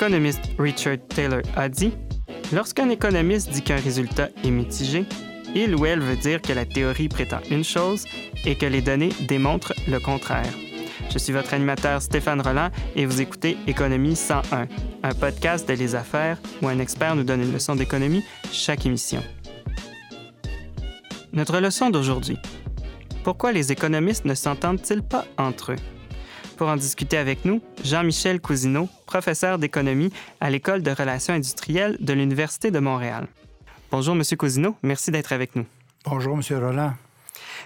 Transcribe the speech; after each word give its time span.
L'économiste 0.00 0.40
Richard 0.58 0.96
Taylor 1.14 1.42
a 1.56 1.68
dit 1.68 1.92
Lorsqu'un 2.54 2.88
économiste 2.88 3.50
dit 3.50 3.60
qu'un 3.60 3.76
résultat 3.76 4.30
est 4.42 4.50
mitigé, 4.50 5.04
il 5.54 5.76
ou 5.76 5.84
elle 5.84 6.00
veut 6.00 6.16
dire 6.16 6.40
que 6.40 6.54
la 6.54 6.64
théorie 6.64 7.10
prétend 7.10 7.40
une 7.50 7.64
chose 7.64 8.06
et 8.46 8.56
que 8.56 8.64
les 8.64 8.80
données 8.80 9.12
démontrent 9.28 9.74
le 9.86 10.00
contraire. 10.00 10.50
Je 11.12 11.18
suis 11.18 11.34
votre 11.34 11.52
animateur 11.52 12.00
Stéphane 12.00 12.40
Roland 12.40 12.70
et 12.96 13.04
vous 13.04 13.20
écoutez 13.20 13.58
Économie 13.66 14.16
101, 14.16 14.68
un 15.02 15.14
podcast 15.14 15.68
de 15.68 15.74
Les 15.74 15.94
Affaires 15.94 16.38
où 16.62 16.68
un 16.68 16.78
expert 16.78 17.14
nous 17.14 17.24
donne 17.24 17.42
une 17.42 17.52
leçon 17.52 17.76
d'économie 17.76 18.24
chaque 18.50 18.86
émission. 18.86 19.22
Notre 21.34 21.60
leçon 21.60 21.90
d'aujourd'hui. 21.90 22.38
Pourquoi 23.22 23.52
les 23.52 23.70
économistes 23.70 24.24
ne 24.24 24.34
s'entendent-ils 24.34 25.02
pas 25.02 25.26
entre 25.36 25.72
eux? 25.72 25.99
Pour 26.60 26.68
en 26.68 26.76
discuter 26.76 27.16
avec 27.16 27.46
nous, 27.46 27.62
Jean-Michel 27.82 28.38
Cousineau, 28.38 28.86
professeur 29.06 29.58
d'économie 29.58 30.12
à 30.42 30.50
l'École 30.50 30.82
de 30.82 30.90
relations 30.90 31.32
industrielles 31.32 31.96
de 32.00 32.12
l'Université 32.12 32.70
de 32.70 32.78
Montréal. 32.78 33.28
Bonjour, 33.90 34.14
Monsieur 34.14 34.36
Cousineau. 34.36 34.76
Merci 34.82 35.10
d'être 35.10 35.32
avec 35.32 35.56
nous. 35.56 35.64
Bonjour, 36.04 36.36
Monsieur 36.36 36.58
Roland. 36.58 36.92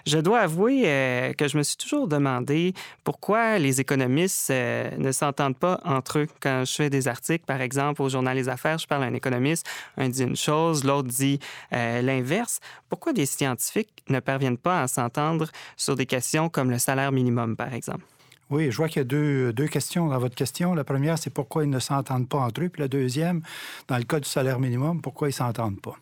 Je 0.07 0.19
dois 0.19 0.39
avouer 0.39 0.83
euh, 0.84 1.33
que 1.33 1.48
je 1.48 1.59
me 1.59 1.65
suis 1.65 1.77
toujours 1.77 2.07
demandé 2.07 2.73
pourquoi 3.03 3.59
les 3.59 3.80
économistes 3.80 4.51
euh, 4.51 4.89
ne 4.97 5.11
s'entendent 5.11 5.59
pas 5.59 5.81
entre 5.84 6.20
eux. 6.20 6.29
Quand 6.39 6.62
je 6.65 6.73
fais 6.73 6.89
des 6.89 7.09
articles, 7.09 7.45
par 7.45 7.62
exemple, 7.62 8.01
au 8.01 8.09
journal 8.09 8.37
Les 8.37 8.48
Affaires, 8.48 8.79
je 8.79 8.87
parle 8.87 9.03
à 9.03 9.06
un 9.06 9.15
économiste, 9.15 9.67
un 9.97 10.09
dit 10.09 10.23
une 10.23 10.37
chose, 10.37 10.84
l'autre 10.84 11.09
dit 11.09 11.41
euh, 11.73 12.01
l'inverse. 12.01 12.61
Pourquoi 12.89 13.12
des 13.12 13.27
scientifiques 13.27 14.05
ne 14.09 14.20
parviennent 14.20 14.56
pas 14.56 14.83
à 14.83 14.87
s'entendre 14.87 15.51
sur 15.77 15.97
des 15.97 16.06
questions 16.06 16.48
comme 16.48 16.70
le 16.70 16.79
salaire 16.79 17.11
minimum, 17.11 17.56
par 17.56 17.75
exemple? 17.75 18.05
Oui, 18.51 18.71
je 18.71 18.77
vois 18.77 18.89
qu'il 18.89 18.98
y 18.98 19.01
a 19.01 19.05
deux, 19.05 19.53
deux, 19.53 19.66
questions 19.66 20.09
dans 20.09 20.19
votre 20.19 20.34
question. 20.34 20.75
La 20.75 20.84
première, 20.84 21.19
c'est 21.19 21.31
pourquoi 21.31 21.64
ils 21.64 21.70
ne 21.70 21.78
s'entendent 21.78 22.28
pas 22.28 22.39
entre 22.39 22.62
eux? 22.62 22.69
Puis 22.69 22.83
la 22.83 22.89
deuxième, 22.89 23.42
dans 23.89 23.97
le 23.97 24.05
cas 24.05 24.20
du 24.20 24.28
salaire 24.28 24.61
minimum, 24.61 25.01
pourquoi 25.01 25.28
ils 25.28 25.33
ne 25.33 25.36
s'entendent 25.36 25.81
pas? 25.81 25.97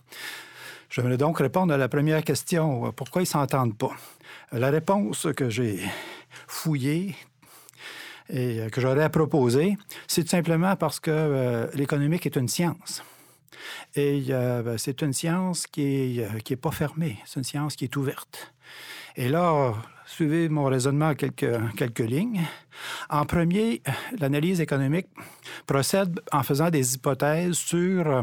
J'aimerais 0.91 1.17
donc 1.17 1.39
répondre 1.39 1.73
à 1.73 1.77
la 1.77 1.89
première 1.89 2.23
question, 2.23 2.93
pourquoi 2.93 3.23
ils 3.23 3.25
ne 3.25 3.29
s'entendent 3.29 3.77
pas? 3.79 3.93
La 4.53 4.71
réponse 4.71 5.27
que 5.34 5.49
j'ai 5.49 5.81
fouillée 6.47 7.15
et 8.29 8.67
que 8.71 8.81
j'aurais 8.81 9.05
à 9.05 9.09
proposer, 9.09 9.79
c'est 10.06 10.23
tout 10.23 10.29
simplement 10.29 10.77
parce 10.77 11.01
que 11.01 11.11
euh, 11.11 11.67
l'économique 11.75 12.27
est 12.27 12.37
une 12.37 12.49
science. 12.49 13.03
Et 13.95 14.25
euh, 14.31 14.77
c'est 14.79 15.03
une 15.03 15.12
science 15.12 15.67
qui 15.67 16.17
n'est 16.19 16.25
euh, 16.25 16.39
qui 16.41 16.55
est 16.55 16.56
pas 16.56 16.71
fermée, 16.71 17.19
c'est 17.25 17.41
une 17.41 17.45
science 17.45 17.77
qui 17.77 17.84
est 17.84 17.97
ouverte. 17.97 18.53
Et 19.17 19.29
là, 19.29 19.75
suivez 20.13 20.49
mon 20.49 20.65
raisonnement 20.65 21.15
quelques, 21.15 21.59
quelques 21.77 22.01
lignes. 22.01 22.43
En 23.09 23.25
premier, 23.25 23.83
l'analyse 24.19 24.61
économique 24.61 25.09
procède 25.67 26.21
en 26.33 26.43
faisant 26.43 26.71
des 26.71 26.95
hypothèses 26.95 27.57
sur 27.57 28.07
euh, 28.07 28.23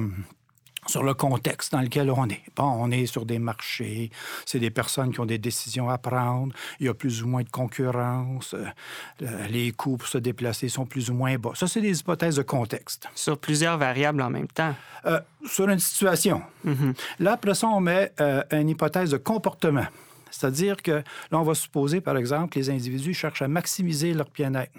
sur 0.90 1.04
le 1.04 1.14
contexte 1.14 1.72
dans 1.72 1.82
lequel 1.82 2.10
on 2.10 2.28
est. 2.28 2.42
Bon, 2.56 2.64
on 2.64 2.92
est 2.92 3.06
sur 3.06 3.26
des 3.26 3.40
marchés, 3.40 4.10
c'est 4.45 4.60
des 4.60 4.72
personnes 4.72 5.12
qui 5.12 5.20
ont 5.20 5.26
des 5.26 5.38
décisions 5.38 5.90
à 5.90 5.98
prendre, 5.98 6.54
il 6.80 6.88
y 6.88 6.90
a 6.90 6.94
plus 6.94 7.23
ou 7.23 7.28
moins 7.28 7.44
de 7.44 7.50
concurrence, 7.50 8.56
euh, 8.56 9.48
les 9.50 9.72
coûts 9.72 9.98
pour 9.98 10.08
se 10.08 10.17
déplacer 10.17 10.67
sont 10.70 10.86
plus 10.86 11.10
ou 11.10 11.14
moins 11.14 11.38
bas. 11.38 11.52
Ça, 11.54 11.67
c'est 11.67 11.82
des 11.82 12.00
hypothèses 12.00 12.38
de 12.38 12.42
contexte. 12.42 13.08
Sur 13.14 13.38
plusieurs 13.38 13.78
variables 13.78 14.22
en 14.22 14.30
même 14.30 14.48
temps. 14.48 14.76
Euh, 15.06 15.20
sur 15.45 15.70
une 15.70 15.80
situation. 15.80 16.42
Mm 16.64 16.73
-hmm. 16.73 16.94
Là, 17.20 17.32
après 17.34 17.56
ça, 17.56 17.67
on 17.67 17.82
met 17.82 18.12
euh, 18.20 18.44
une 18.52 18.70
hypothèse 18.70 19.12
de 19.12 19.17
comportement. 19.17 19.88
C'est-à-dire 20.31 20.77
que 20.77 20.91
là, 20.91 21.39
on 21.39 21.44
va 21.44 21.55
supposer, 21.55 22.02
par 22.02 22.17
exemple, 22.17 22.49
que 22.53 22.59
les 22.59 22.69
individus 22.69 23.13
cherchent 23.13 23.41
à 23.41 23.47
maximiser 23.47 24.13
leur 24.13 24.30
bien-être. 24.30 24.71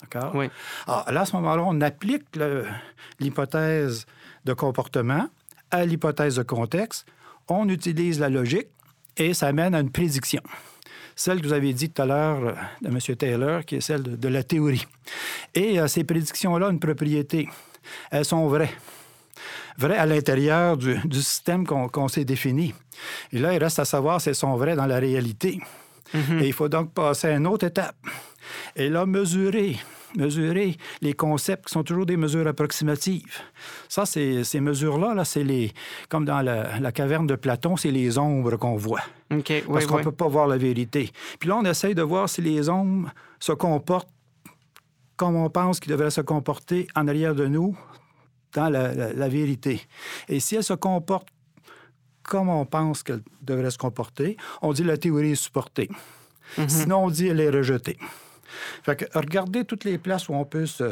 D'accord? 0.00 0.34
Oui. 0.34 0.48
Alors, 0.86 1.10
là, 1.10 1.20
à 1.22 1.26
ce 1.26 1.36
moment-là, 1.36 1.62
on 1.66 1.80
applique 1.80 2.24
l'hypothèse 3.18 4.06
de 4.44 4.52
comportement 4.52 5.28
à 5.70 5.84
l'hypothèse 5.84 6.36
de 6.36 6.42
contexte. 6.42 7.06
On 7.48 7.68
utilise 7.68 8.20
la 8.20 8.28
logique 8.28 8.68
et 9.16 9.34
ça 9.34 9.52
mène 9.52 9.74
à 9.74 9.80
une 9.80 9.90
prédiction. 9.90 10.42
Celle 11.16 11.40
que 11.42 11.46
vous 11.46 11.52
avez 11.52 11.72
dit 11.74 11.90
tout 11.90 12.00
à 12.00 12.06
l'heure 12.06 12.44
euh, 12.44 12.52
de 12.80 12.88
M. 12.88 13.16
Taylor, 13.16 13.64
qui 13.64 13.76
est 13.76 13.80
celle 13.80 14.02
de, 14.02 14.16
de 14.16 14.28
la 14.28 14.42
théorie. 14.42 14.86
Et 15.54 15.78
euh, 15.78 15.86
ces 15.86 16.04
prédictions-là 16.04 16.68
ont 16.68 16.70
une 16.70 16.80
propriété. 16.80 17.48
Elles 18.10 18.24
sont 18.24 18.46
vraies. 18.48 18.72
Vraies 19.78 19.96
à 19.98 20.06
l'intérieur 20.06 20.76
du, 20.76 20.98
du, 21.04 21.18
système 21.18 21.66
qu'on 21.66 21.88
qu 21.88 22.08
s'est 22.08 22.24
défini. 22.24 22.74
Et 23.32 23.38
là, 23.38 23.54
il 23.54 23.62
reste 23.62 23.78
à 23.78 23.84
savoir 23.84 24.20
si 24.20 24.28
elles 24.28 24.34
sont 24.34 24.56
vraies 24.56 24.76
dans 24.76 24.86
la 24.86 24.98
réalité. 24.98 25.60
Mm 26.12 26.18
-hmm. 26.20 26.42
Et 26.42 26.46
il 26.46 26.52
faut 26.52 26.68
donc 26.68 26.92
passer 26.92 27.28
à 27.28 27.36
une 27.36 27.46
autre 27.46 27.66
étape. 27.66 27.96
Et 28.76 28.88
là, 28.88 29.06
mesurer 29.06 29.76
mesurer 30.16 30.76
les 31.00 31.14
concepts 31.14 31.66
qui 31.66 31.72
sont 31.72 31.84
toujours 31.84 32.06
des 32.06 32.16
mesures 32.16 32.46
approximatives. 32.46 33.38
Ça, 33.88 34.06
ces 34.06 34.60
mesures-là, 34.60 35.14
là, 35.14 35.24
c'est 35.24 35.44
les, 35.44 35.72
comme 36.08 36.24
dans 36.24 36.42
la, 36.42 36.78
la, 36.78 36.92
caverne 36.92 37.26
de 37.26 37.36
Platon, 37.36 37.76
c'est 37.76 37.90
les 37.90 38.18
ombres 38.18 38.56
qu'on 38.56 38.76
voit. 38.76 39.02
Okay, 39.32 39.62
Parce 39.62 39.84
oui, 39.84 39.86
qu'on 39.86 39.94
ne 39.94 39.98
oui. 39.98 40.04
peut 40.04 40.12
pas 40.12 40.28
voir 40.28 40.46
la 40.46 40.56
vérité. 40.56 41.10
Puis 41.38 41.48
là, 41.48 41.56
on 41.56 41.64
essaye 41.64 41.94
de 41.94 42.02
voir 42.02 42.28
si 42.28 42.42
les 42.42 42.68
ombres 42.68 43.10
se 43.38 43.52
comportent 43.52 44.08
comme 45.16 45.36
on 45.36 45.50
pense 45.50 45.80
qu'ils 45.80 45.92
devraient 45.92 46.10
se 46.10 46.22
comporter 46.22 46.86
en 46.96 47.06
arrière 47.06 47.34
de 47.34 47.46
nous 47.46 47.76
dans 48.52 48.68
la, 48.68 48.94
la, 48.94 49.12
la 49.12 49.28
vérité. 49.28 49.80
Et 50.28 50.40
si 50.40 50.56
elles 50.56 50.64
se 50.64 50.74
comportent 50.74 51.28
comme 52.22 52.48
on 52.48 52.64
pense 52.66 53.02
qu'elles 53.02 53.22
devraient 53.42 53.70
se 53.70 53.78
comporter, 53.78 54.36
on 54.62 54.72
dit 54.72 54.84
la 54.84 54.96
théorie 54.96 55.32
est 55.32 55.42
supportée. 55.42 55.88
Mm 56.56 56.64
-hmm. 56.64 56.68
Sinon, 56.68 57.04
on 57.06 57.10
dit 57.10 57.28
elle 57.28 57.40
est 57.40 57.50
rejetée. 57.50 57.96
Fait 58.82 58.96
que 58.96 59.04
regardez 59.18 59.64
toutes 59.64 59.84
les 59.84 59.98
places 59.98 60.28
où 60.28 60.34
on 60.34 60.44
peut 60.44 60.66
se... 60.66 60.84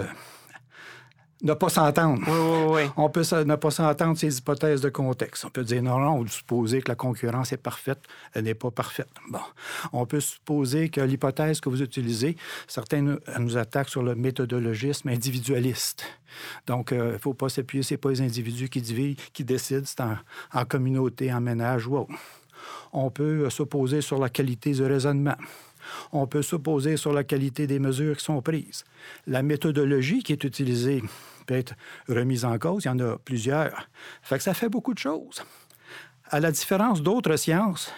ne 1.42 1.54
pas 1.54 1.68
s'entendre. 1.68 2.20
Oui, 2.26 2.32
oui, 2.32 2.82
oui. 2.84 2.90
On 2.96 3.08
peut 3.08 3.22
ne 3.44 3.54
pas 3.54 3.70
s'entendre 3.70 4.18
ces 4.18 4.38
hypothèses 4.38 4.80
de 4.80 4.88
contexte. 4.88 5.44
On 5.44 5.50
peut 5.50 5.62
dire 5.62 5.82
non, 5.82 5.98
non, 5.98 6.18
on 6.18 6.22
peut 6.24 6.28
supposer 6.30 6.82
que 6.82 6.88
la 6.88 6.96
concurrence 6.96 7.52
est 7.52 7.58
parfaite. 7.58 8.00
Elle 8.34 8.44
n'est 8.44 8.54
pas 8.54 8.70
parfaite. 8.70 9.08
Bon. 9.30 9.40
On 9.92 10.06
peut 10.06 10.20
supposer 10.20 10.88
que 10.88 11.00
l'hypothèse 11.00 11.60
que 11.60 11.68
vous 11.68 11.82
utilisez, 11.82 12.36
certains 12.66 13.18
nous, 13.38 13.56
attaquent 13.56 13.88
sur 13.88 14.02
le 14.02 14.14
méthodologisme 14.14 15.08
individualiste. 15.08 16.04
Donc, 16.66 16.90
il 16.90 16.98
euh, 16.98 17.12
ne 17.12 17.18
faut 17.18 17.34
pas 17.34 17.48
s'appuyer, 17.48 17.82
ce 17.82 17.94
n'est 17.94 17.98
pas 17.98 18.10
les 18.10 18.20
individus 18.20 18.68
qui, 18.68 19.16
qui 19.32 19.44
décident, 19.44 19.82
c'est 19.84 20.00
en, 20.00 20.16
en, 20.52 20.64
communauté, 20.64 21.32
en 21.32 21.40
ménage 21.40 21.86
ou 21.86 21.96
autre. 21.96 22.12
On 22.92 23.10
peut 23.10 23.44
euh, 23.44 23.50
s'opposer 23.50 24.00
sur 24.00 24.18
la 24.18 24.28
qualité 24.28 24.72
du 24.72 24.82
raisonnement 24.82 25.36
on 26.12 26.26
peut 26.26 26.42
s'opposer 26.42 26.96
sur 26.96 27.12
la 27.12 27.24
qualité 27.24 27.66
des 27.66 27.78
mesures 27.78 28.16
qui 28.16 28.24
sont 28.24 28.40
prises. 28.42 28.84
La 29.26 29.42
méthodologie 29.42 30.22
qui 30.22 30.32
est 30.32 30.44
utilisée 30.44 31.02
peut 31.46 31.56
être 31.56 31.74
remise 32.08 32.44
en 32.44 32.58
cause. 32.58 32.84
Il 32.84 32.88
y 32.88 32.90
en 32.90 32.98
a 33.00 33.18
plusieurs. 33.18 33.88
Fait 34.22 34.38
que 34.38 34.44
ça 34.44 34.54
fait 34.54 34.68
beaucoup 34.68 34.94
de 34.94 34.98
choses. 34.98 35.42
À 36.30 36.40
la 36.40 36.52
différence 36.52 37.02
d'autres 37.02 37.36
sciences, 37.36 37.92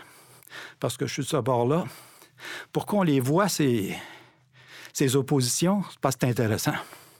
parce 0.79 0.97
que 0.97 1.07
je 1.07 1.13
suis 1.13 1.23
de 1.23 1.29
ce 1.29 1.37
bord-là, 1.37 1.85
pour 2.73 2.87
qu'on 2.87 3.03
les 3.03 3.21
voit, 3.21 3.49
ces, 3.49 3.97
ces 4.93 5.17
oppositions, 5.17 5.83
c'est 5.91 6.01
parce 6.01 6.17
que 6.17 6.21
c'est 6.27 6.31
intéressant. 6.31 6.75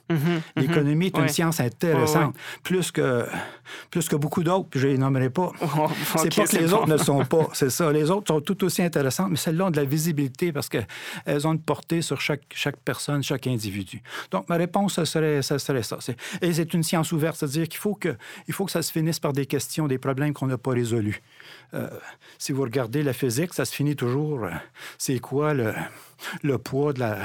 Mm 0.09 0.15
-hmm, 0.15 0.41
L'économie 0.61 1.05
est 1.07 1.17
une 1.17 1.23
ouais. 1.23 1.27
science 1.29 1.59
intéressante, 1.59 2.15
ouais, 2.15 2.25
ouais. 2.25 2.63
plus 2.63 2.91
que 2.91 3.25
plus 3.89 4.07
que 4.09 4.15
beaucoup 4.17 4.43
d'autres, 4.43 4.67
puis 4.69 4.79
je 4.79 4.87
les 4.87 4.97
nommerai 4.97 5.29
pas. 5.29 5.51
Oh, 5.61 5.87
c'est 6.17 6.27
okay, 6.27 6.41
pas 6.41 6.47
que 6.47 6.57
les 6.57 6.67
bon. 6.67 6.77
autres 6.77 6.87
ne 6.87 6.93
le 6.93 7.03
sont 7.03 7.25
pas, 7.25 7.47
c'est 7.53 7.69
ça. 7.69 7.91
Les 7.91 8.11
autres 8.11 8.27
sont 8.27 8.41
tout 8.41 8.63
aussi 8.65 8.81
intéressantes, 8.83 9.29
mais 9.31 9.37
celles-là 9.37 9.65
ont 9.67 9.71
de 9.71 9.77
la 9.77 9.85
visibilité 9.85 10.51
parce 10.51 10.67
qu'elles 10.69 11.47
ont 11.47 11.53
une 11.53 11.61
portée 11.61 12.01
sur 12.01 12.19
chaque, 12.19 12.43
chaque 12.53 12.77
personne, 12.77 13.23
chaque 13.23 13.47
individu. 13.47 14.01
Donc, 14.31 14.49
ma 14.49 14.57
réponse, 14.57 14.95
ça 14.95 15.05
serait 15.05 15.41
ça. 15.41 15.57
Serait 15.59 15.83
ça. 15.83 15.97
Et 16.41 16.53
c'est 16.53 16.73
une 16.73 16.83
science 16.83 17.11
ouverte, 17.11 17.37
c'est-à-dire 17.37 17.67
qu'il 17.67 17.79
faut 17.79 17.95
que, 17.95 18.17
il 18.47 18.53
faut 18.53 18.65
que 18.65 18.71
ça 18.71 18.81
se 18.81 18.91
finisse 18.91 19.19
par 19.19 19.33
des 19.33 19.45
questions, 19.45 19.87
des 19.87 19.97
problèmes 19.97 20.33
qu'on 20.33 20.47
n'a 20.47 20.57
pas 20.57 20.71
résolus. 20.71 21.21
Euh, 21.73 21.89
si 22.37 22.51
vous 22.51 22.61
regardez 22.63 23.03
la 23.03 23.13
physique, 23.13 23.53
ça 23.53 23.65
se 23.65 23.73
finit 23.73 23.95
toujours. 23.95 24.43
euh, 24.45 24.51
C'est 24.97 25.19
quoi 25.19 25.53
le, 25.53 26.57
poids 26.57 26.93
de 26.93 26.99
la, 26.99 27.15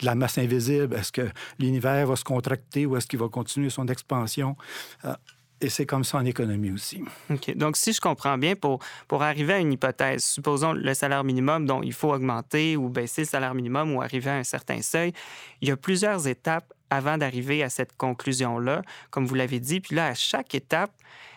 de 0.00 0.04
la 0.04 0.14
masse 0.14 0.38
invisible? 0.38 0.94
Est-ce 0.94 1.12
que 1.12 1.28
l'univers 1.58 2.06
va 2.06 2.16
se 2.16 2.24
contracter 2.24 2.86
ou 2.86 2.96
est-ce 2.96 3.06
qu'il 3.06 3.18
va 3.18 3.28
continuer 3.28 3.70
son 3.70 3.86
expansion? 3.86 4.56
Euh, 5.04 5.14
et 5.60 5.70
c'est 5.70 5.86
comme 5.86 6.04
ça 6.04 6.18
en 6.18 6.24
économie 6.26 6.70
aussi. 6.70 7.02
OK. 7.30 7.56
Donc, 7.56 7.78
si 7.78 7.94
je 7.94 8.00
comprends 8.00 8.36
bien, 8.36 8.54
pour, 8.54 8.78
pour 9.08 9.22
arriver 9.22 9.54
à 9.54 9.58
une 9.58 9.72
hypothèse, 9.72 10.22
supposons 10.22 10.74
le 10.74 10.92
salaire 10.92 11.24
minimum 11.24 11.64
dont 11.64 11.82
il 11.82 11.94
faut 11.94 12.12
augmenter 12.12 12.76
ou 12.76 12.90
baisser 12.90 13.22
le 13.22 13.26
salaire 13.26 13.54
minimum 13.54 13.94
ou 13.94 14.02
arriver 14.02 14.30
à 14.30 14.34
un 14.36 14.44
certain 14.44 14.82
seuil, 14.82 15.14
il 15.62 15.68
y 15.68 15.72
a 15.72 15.76
plusieurs 15.78 16.28
étapes 16.28 16.74
avant 16.90 17.16
d'arriver 17.16 17.62
à 17.62 17.70
cette 17.70 17.96
conclusion-là, 17.96 18.82
comme 19.10 19.24
vous 19.24 19.34
l'avez 19.34 19.58
dit. 19.58 19.80
Puis 19.80 19.96
là, 19.96 20.08
à 20.08 20.14
chaque 20.14 20.54
étape, 20.54 20.92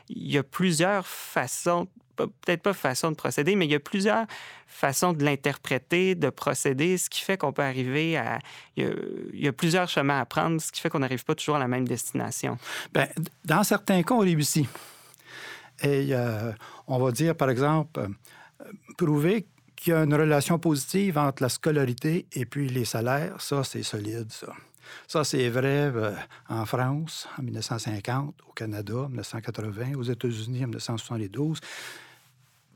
il 0.09 0.29
y 0.31 0.37
a 0.37 0.43
plusieurs 0.43 1.07
façons, 1.07 1.87
peut-être 2.27 2.61
pas 2.61 2.73
façon 2.73 3.11
de 3.11 3.15
procéder, 3.15 3.55
mais 3.55 3.65
il 3.65 3.71
y 3.71 3.75
a 3.75 3.79
plusieurs 3.79 4.25
façons 4.67 5.13
de 5.13 5.23
l'interpréter, 5.23 6.15
de 6.15 6.29
procéder, 6.29 6.97
ce 6.97 7.09
qui 7.09 7.21
fait 7.21 7.37
qu'on 7.37 7.51
peut 7.51 7.63
arriver 7.63 8.17
à... 8.17 8.39
Il 8.77 8.89
y, 9.33 9.47
a, 9.47 9.53
plusieurs 9.53 9.89
chemins 9.89 10.19
à 10.19 10.25
prendre, 10.25 10.61
ce 10.61 10.71
qui 10.71 10.81
fait 10.81 10.89
qu'on 10.89 10.99
n'arrive 10.99 11.25
pas 11.25 11.35
toujours 11.35 11.55
à 11.55 11.59
la 11.59 11.67
même 11.67 11.87
destination. 11.87 12.57
Bien, 12.93 13.07
dans 13.45 13.63
certains 13.63 14.03
cas, 14.03 14.13
on 14.13 14.19
réussit. 14.19 14.67
Et 15.81 16.09
euh, 16.11 16.51
on 16.87 16.99
va 16.99 17.11
dire, 17.11 17.35
par 17.35 17.49
exemple, 17.49 17.99
euh, 17.99 18.65
prouver 18.97 19.47
qu'il 19.75 19.93
y 19.93 19.95
a 19.95 20.03
une 20.03 20.13
relation 20.13 20.59
positive 20.59 21.17
entre 21.17 21.43
la 21.43 21.49
scolarité 21.49 22.25
et 22.33 22.45
puis 22.45 22.67
les 22.67 22.85
salaires, 22.85 23.39
ça, 23.41 23.63
c'est 23.63 23.83
solide, 23.83 24.31
ça. 24.31 24.53
Ça, 25.07 25.23
c'est 25.23 25.49
vrai 25.49 25.91
euh, 25.93 26.11
en 26.49 26.65
France 26.65 27.27
en 27.37 27.43
1950, 27.43 28.35
au 28.47 28.51
Canada 28.53 28.95
en 28.95 29.09
1980, 29.09 29.95
aux 29.95 30.03
États-Unis 30.03 30.59
en 30.59 30.67
1972. 30.67 31.59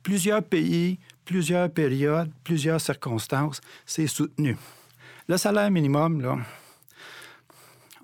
Plusieurs 0.03 0.43
pays, 0.43 0.99
plusieurs 1.25 1.69
périodes, 1.69 2.29
plusieurs 2.43 2.81
circonstances, 2.81 3.61
c'est 3.85 4.07
soutenu. 4.07 4.57
Le 5.27 5.37
salaire 5.37 5.71
minimum, 5.71 6.21
là, 6.21 6.37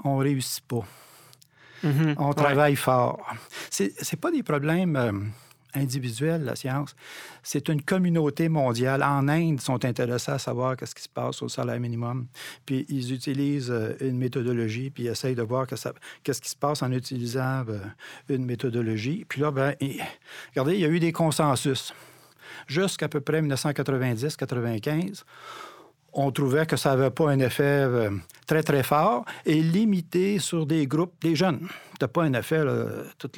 on 0.04 0.18
ne 0.18 0.24
réussit 0.24 0.64
pas. 0.66 0.86
Mm-hmm. 1.84 2.16
On 2.18 2.34
travaille 2.34 2.76
fort. 2.76 3.26
Ce 3.70 3.84
n'est 3.84 4.20
pas 4.20 4.32
des 4.32 4.44
problèmes 4.44 4.96
euh, 4.96 5.12
individuels, 5.74 6.44
la 6.44 6.56
science. 6.56 6.96
C'est 7.44 7.70
une 7.70 7.82
communauté 7.82 8.50
mondiale. 8.50 9.04
En 9.04 9.28
Inde, 9.28 9.56
ils 9.60 9.62
sont 9.62 9.86
intéressés 9.86 10.32
à 10.32 10.40
savoir 10.40 10.76
qu'est-ce 10.76 10.96
qui 10.96 11.04
se 11.04 11.10
passe 11.10 11.42
au 11.42 11.50
salaire 11.50 11.80
minimum. 11.80 12.28
Puis 12.66 12.86
ils 12.90 13.14
utilisent 13.14 13.72
euh, 13.72 13.94
une 14.02 14.18
méthodologie, 14.18 14.90
puis 14.90 15.04
ils 15.04 15.08
essayent 15.08 15.36
de 15.36 15.44
voir 15.44 15.68
qu'est-ce 15.68 16.42
qui 16.42 16.50
se 16.50 16.56
passe 16.56 16.82
en 16.82 16.92
utilisant 16.92 17.64
euh, 17.70 17.80
une 18.30 18.46
méthodologie. 18.46 19.26
Puis 19.28 19.42
là, 19.42 19.52
ben, 19.52 19.76
regardez, 20.52 20.76
il 20.76 20.82
y 20.82 20.86
a 20.86 20.90
eu 20.90 21.00
des 21.00 21.12
consensus. 21.12 21.94
Jusqu'à 22.68 23.08
peu 23.08 23.22
près 23.22 23.42
1990-95, 23.42 25.24
on 26.14 26.32
trouvait 26.32 26.66
que 26.66 26.76
ça 26.76 26.90
n'avait 26.92 27.12
pas 27.12 27.30
un 27.30 27.40
effet 27.40 27.64
euh, 27.64 28.10
très, 28.48 28.64
très 28.64 28.84
fort 28.84 29.26
et 29.46 29.62
limité 29.62 30.40
sur 30.40 30.66
des 30.66 30.88
groupes, 30.88 31.14
des 31.22 31.36
jeunes. 31.36 31.68
n'as 32.02 32.08
pas 32.08 32.24
un 32.24 32.34
effet, 32.34 32.64
tout 33.18 33.32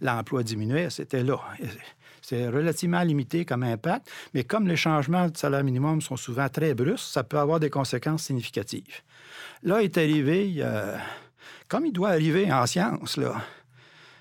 l'emploi 0.00 0.42
diminuait, 0.42 0.90
c'était 0.90 1.22
là. 1.22 1.40
C'est 2.22 2.48
relativement 2.48 3.02
limité 3.02 3.44
comme 3.44 3.62
impact, 3.62 4.10
mais 4.34 4.42
comme 4.42 4.66
les 4.66 4.76
changements 4.76 5.28
de 5.28 5.36
salaire 5.36 5.62
minimum 5.62 6.00
sont 6.00 6.16
souvent 6.16 6.48
très 6.48 6.74
brusques, 6.74 7.12
ça 7.12 7.22
peut 7.22 7.38
avoir 7.38 7.60
des 7.60 7.70
conséquences 7.70 8.24
significatives. 8.24 9.02
Là 9.62 9.80
est 9.80 9.96
arrivé, 9.96 10.60
comme 11.68 11.86
il 11.86 11.92
doit 11.92 12.08
arriver 12.08 12.52
en 12.52 12.66
science, 12.66 13.16
là, 13.16 13.36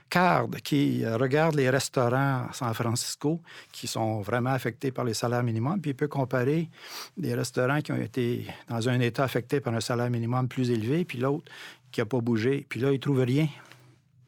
Card, 0.09 0.49
qui 0.63 1.03
euh, 1.03 1.17
regarde 1.17 1.55
les 1.55 1.69
restaurants 1.69 2.47
à 2.47 2.49
San 2.53 2.73
Francisco 2.73 3.41
qui 3.71 3.87
sont 3.87 4.21
vraiment 4.21 4.51
affectés 4.51 4.91
par 4.91 5.03
les 5.03 5.13
salaires 5.13 5.43
minimums, 5.43 5.81
puis 5.81 5.91
il 5.91 5.95
peut 5.95 6.07
comparer 6.07 6.69
des 7.17 7.33
restaurants 7.33 7.81
qui 7.81 7.91
ont 7.91 7.97
été 7.97 8.47
dans 8.69 8.87
un 8.87 8.99
état 8.99 9.23
affecté 9.23 9.59
par 9.59 9.73
un 9.73 9.81
salaire 9.81 10.09
minimum 10.09 10.47
plus 10.47 10.69
élevé, 10.69 11.05
puis 11.05 11.17
l'autre 11.17 11.51
qui 11.91 12.01
n'a 12.01 12.05
pas 12.05 12.21
bougé. 12.21 12.65
Puis 12.69 12.79
là, 12.79 12.89
il 12.91 12.95
ne 12.95 12.99
trouve 12.99 13.21
rien. 13.21 13.47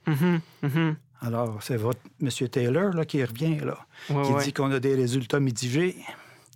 Mm-hmm, 0.08 0.40
mm-hmm. 0.64 0.96
Alors, 1.22 1.58
c'est 1.62 1.78
votre 1.78 2.00
M. 2.22 2.30
Taylor 2.50 2.94
là, 2.94 3.06
qui 3.06 3.24
revient, 3.24 3.60
là, 3.60 3.78
qui 4.08 4.46
dit 4.46 4.54
qu'on 4.54 4.72
a 4.72 4.80
des 4.80 4.96
résultats 4.96 5.40
mitigés. 5.40 5.96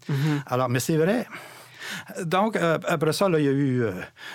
Mm-hmm. 0.10 0.44
Alors, 0.46 0.70
mais 0.70 0.80
c'est 0.80 0.98
vrai. 0.98 1.28
Donc, 2.24 2.56
euh, 2.56 2.78
après 2.88 3.14
ça, 3.14 3.28
là, 3.28 3.40
il 3.40 3.46
y 3.46 3.50
a 3.50 3.52
eu 3.52 3.84
euh, 3.84 3.92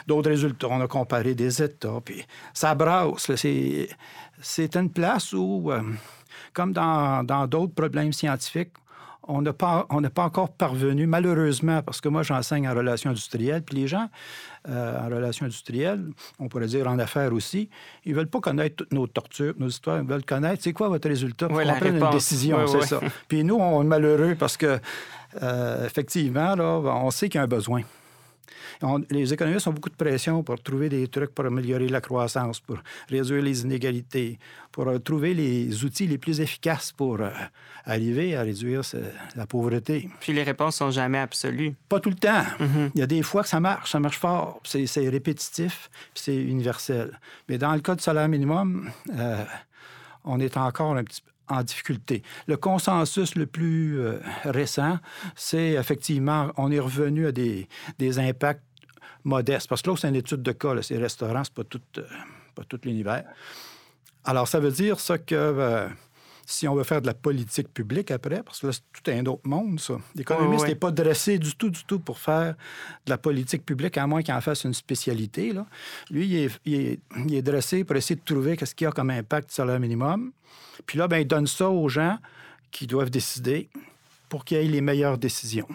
d'autres 0.06 0.30
résultats. 0.30 0.68
On 0.68 0.80
a 0.80 0.88
comparé 0.88 1.34
des 1.34 1.62
États, 1.62 2.00
puis 2.04 2.24
ça 2.52 2.74
brasse. 2.74 3.30
C'est 3.36 4.76
une 4.76 4.90
place 4.90 5.32
où, 5.32 5.70
euh, 5.70 5.80
comme 6.52 6.72
dans 6.72 7.46
d'autres 7.48 7.74
problèmes 7.74 8.12
scientifiques, 8.12 8.72
on 9.28 9.42
n'a 9.42 9.52
pas, 9.52 9.86
pas 10.14 10.22
encore 10.22 10.52
parvenu, 10.52 11.06
malheureusement, 11.06 11.82
parce 11.82 12.00
que 12.00 12.08
moi, 12.08 12.22
j'enseigne 12.22 12.68
en 12.68 12.74
relations 12.74 13.10
industrielles, 13.10 13.62
puis 13.62 13.76
les 13.76 13.88
gens 13.88 14.08
en 14.68 15.08
relations 15.08 15.46
industrielles, 15.46 16.04
on 16.38 16.48
pourrait 16.48 16.66
dire 16.66 16.86
en 16.88 16.98
affaires 16.98 17.32
aussi, 17.32 17.68
ils 18.04 18.12
ne 18.12 18.16
veulent 18.16 18.28
pas 18.28 18.40
connaître 18.40 18.76
toutes 18.76 18.92
nos 18.92 19.06
tortures, 19.06 19.54
nos 19.58 19.68
histoires, 19.68 19.98
ils 20.00 20.06
veulent 20.06 20.24
connaître, 20.24 20.62
c'est 20.62 20.72
quoi 20.72 20.88
votre 20.88 21.08
résultat 21.08 21.48
pour 21.48 21.60
prendre 21.60 21.86
une 21.86 22.10
décision, 22.10 22.66
c'est 22.66 22.82
ça. 22.82 23.00
Puis 23.28 23.44
nous, 23.44 23.56
on 23.56 23.82
est 23.82 23.86
malheureux 23.86 24.34
parce 24.38 24.56
que 24.56 24.78
euh, 25.42 25.86
effectivement, 25.86 26.54
là, 26.54 26.64
on 26.64 27.10
sait 27.10 27.28
qu'il 27.28 27.38
y 27.38 27.40
a 27.40 27.44
un 27.44 27.48
besoin. 27.48 27.82
Les 29.10 29.32
économistes 29.32 29.66
ont 29.66 29.72
beaucoup 29.72 29.90
de 29.90 29.96
pression 29.96 30.42
pour 30.42 30.60
trouver 30.60 30.88
des 30.88 31.08
trucs 31.08 31.34
pour 31.34 31.46
améliorer 31.46 31.88
la 31.88 32.00
croissance, 32.00 32.60
pour 32.60 32.78
réduire 33.08 33.42
les 33.42 33.62
inégalités, 33.62 34.38
pour 34.72 34.88
euh, 34.88 34.98
trouver 34.98 35.34
les 35.34 35.84
outils 35.84 36.06
les 36.06 36.18
plus 36.18 36.40
efficaces 36.40 36.92
pour 36.92 37.20
euh, 37.20 37.30
arriver 37.84 38.36
à 38.36 38.42
réduire 38.42 38.82
la 39.34 39.46
pauvreté. 39.46 40.08
Puis 40.20 40.32
les 40.32 40.42
réponses 40.42 40.76
sont 40.76 40.90
jamais 40.90 41.18
absolues. 41.18 41.74
Pas 41.88 42.00
tout 42.00 42.10
le 42.10 42.16
temps. 42.16 42.44
Mm-hmm. 42.60 42.90
Il 42.94 43.00
y 43.00 43.02
a 43.02 43.06
des 43.06 43.22
fois 43.22 43.42
que 43.42 43.48
ça 43.48 43.60
marche, 43.60 43.90
ça 43.90 44.00
marche 44.00 44.18
fort, 44.18 44.60
c'est 44.64 45.08
répétitif, 45.08 45.90
puis 46.14 46.22
c'est 46.24 46.36
universel. 46.36 47.18
Mais 47.48 47.58
dans 47.58 47.72
le 47.72 47.80
cas 47.80 47.94
du 47.94 48.02
salaire 48.02 48.28
minimum, 48.28 48.90
on 50.24 50.40
est 50.40 50.56
encore 50.56 50.96
un 50.96 51.04
petit 51.04 51.22
peu 51.22 51.35
en 51.48 51.62
difficulté. 51.62 52.22
Le 52.46 52.56
consensus 52.56 53.34
le 53.34 53.46
plus 53.46 54.00
euh, 54.00 54.20
récent, 54.44 54.98
c'est 55.34 55.72
effectivement, 55.72 56.50
on 56.56 56.70
est 56.70 56.80
revenu 56.80 57.26
à 57.26 57.32
des, 57.32 57.68
des 57.98 58.18
impacts 58.18 58.62
modestes. 59.24 59.68
Parce 59.68 59.82
que 59.82 59.90
là, 59.90 59.96
c'est 59.96 60.08
une 60.08 60.16
étude 60.16 60.42
de 60.42 60.52
cas, 60.52 60.80
ces 60.82 60.98
restaurants, 60.98 61.44
c'est 61.44 61.54
pas 61.54 61.64
tout, 61.64 61.80
euh, 61.98 62.02
pas 62.54 62.64
tout 62.64 62.80
l'univers. 62.84 63.24
Alors, 64.24 64.48
ça 64.48 64.60
veut 64.60 64.70
dire 64.70 64.98
ça 64.98 65.18
que 65.18 65.34
euh, 65.34 65.88
si 66.48 66.68
on 66.68 66.76
veut 66.76 66.84
faire 66.84 67.02
de 67.02 67.08
la 67.08 67.14
politique 67.14 67.74
publique 67.74 68.12
après, 68.12 68.42
parce 68.44 68.60
que 68.60 68.68
là, 68.68 68.72
c'est 68.72 68.82
tout 68.92 69.10
un 69.10 69.26
autre 69.26 69.46
monde, 69.46 69.80
ça. 69.80 69.96
L'économiste 70.14 70.68
n'est 70.68 70.76
pas 70.76 70.92
dressé 70.92 71.38
du 71.40 71.56
tout, 71.56 71.70
du 71.70 71.84
tout 71.84 71.98
pour 71.98 72.20
faire 72.20 72.54
de 73.04 73.10
la 73.10 73.18
politique 73.18 73.66
publique, 73.66 73.98
à 73.98 74.06
moins 74.06 74.22
qu'il 74.22 74.32
en 74.32 74.40
fasse 74.40 74.62
une 74.62 74.72
spécialité. 74.72 75.52
Là. 75.52 75.66
Lui, 76.08 76.26
il 76.26 76.36
est, 76.36 76.60
il, 76.64 77.34
est, 77.34 77.42
dressé 77.42 77.82
pour 77.82 77.96
essayer 77.96 78.14
de 78.14 78.24
trouver 78.24 78.56
qu'est-ce 78.56 78.76
qu'il 78.76 78.84
y 78.84 78.88
a 78.88 78.92
comme 78.92 79.10
impact 79.10 79.50
sur 79.50 79.66
le 79.66 79.76
minimum. 79.80 80.30
Puis 80.86 80.98
là, 80.98 81.08
ben, 81.08 81.18
il 81.18 81.26
donne 81.26 81.48
ça 81.48 81.68
aux 81.68 81.88
gens 81.88 82.16
qui 82.70 82.86
doivent 82.86 83.10
décider 83.10 83.68
pour 84.28 84.44
qu'ils 84.44 84.58
aient 84.58 84.64
les 84.64 84.80
meilleures 84.80 85.18
décisions. 85.18 85.68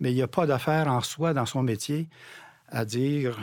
Mais 0.00 0.10
il 0.10 0.16
n'y 0.16 0.22
a 0.22 0.28
pas 0.28 0.46
d'affaire 0.46 0.88
en 0.88 1.00
soi 1.00 1.32
dans 1.32 1.46
son 1.46 1.62
métier 1.62 2.08
à 2.68 2.84
dire, 2.84 3.38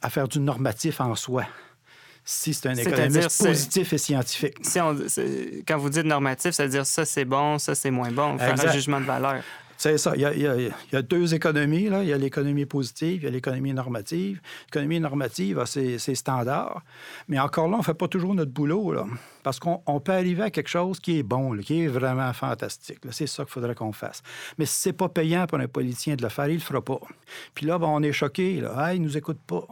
à 0.00 0.08
faire 0.08 0.26
du 0.26 0.40
normatif 0.40 1.02
en 1.02 1.14
soi 1.14 1.44
si 2.28 2.52
c'est 2.52 2.68
un 2.68 2.74
économiste 2.74 3.42
positif 3.42 3.92
et 3.92 3.98
scientifique. 3.98 4.56
Si 4.60 4.80
on, 4.80 4.96
quand 5.66 5.78
vous 5.78 5.90
dites 5.90 6.04
normatif, 6.04 6.50
ça 6.50 6.64
veut 6.64 6.70
dire 6.70 6.84
ça 6.84 7.04
c'est 7.04 7.24
bon, 7.24 7.58
ça 7.58 7.76
c'est 7.76 7.92
moins 7.92 8.10
bon, 8.10 8.36
faire 8.36 8.60
un 8.60 8.72
jugement 8.72 9.00
de 9.00 9.06
valeur. 9.06 9.42
C'est 9.78 9.98
ça. 9.98 10.14
Il 10.16 10.22
y, 10.22 10.96
a, 10.96 11.02
deux 11.02 11.34
économies. 11.34 11.90
Là. 11.90 12.02
Il 12.02 12.08
y 12.08 12.12
a 12.12 12.16
l'économie 12.16 12.64
positive, 12.64 13.22
il 13.22 13.24
y 13.24 13.26
a 13.26 13.30
l'économie 13.30 13.74
normative. 13.74 14.40
L'économie 14.68 15.00
normative 15.00 15.58
a 15.58 15.66
ses, 15.66 15.98
standards. 16.14 16.82
Mais 17.28 17.38
encore 17.38 17.68
là, 17.68 17.74
on 17.74 17.80
ne 17.80 17.84
fait 17.84 17.94
pas 17.94 18.08
toujours 18.08 18.34
notre 18.34 18.50
boulot. 18.50 18.92
Là, 18.92 19.04
parce 19.42 19.60
qu'on 19.60 20.00
peut 20.00 20.12
arriver 20.12 20.44
à 20.44 20.50
quelque 20.50 20.70
chose 20.70 20.98
qui 20.98 21.18
est 21.18 21.22
bon, 21.22 21.54
qui 21.58 21.82
est 21.82 21.88
vraiment 21.88 22.32
fantastique. 22.32 23.00
C'est 23.10 23.26
ça 23.26 23.44
qu'il 23.44 23.52
faudrait 23.52 23.74
qu'on 23.74 23.92
fasse. 23.92 24.22
Mais 24.56 24.64
si 24.64 24.80
ce 24.80 24.88
n'est 24.88 24.92
pas 24.94 25.10
payant 25.10 25.46
pour 25.46 25.58
un 25.58 25.68
politicien 25.68 26.16
de 26.16 26.22
le 26.22 26.30
faire, 26.30 26.46
il 26.46 26.54
ne 26.54 26.58
le 26.58 26.60
fera 26.60 26.82
pas. 26.82 27.00
Puis 27.54 27.66
là, 27.66 27.78
ben, 27.78 27.86
on 27.86 28.02
est 28.02 28.12
choqué. 28.12 28.62
Là. 28.62 28.72
Ah, 28.76 28.94
il 28.94 29.02
ne 29.02 29.06
nous 29.06 29.18
écoute 29.18 29.40
pas. 29.46 29.66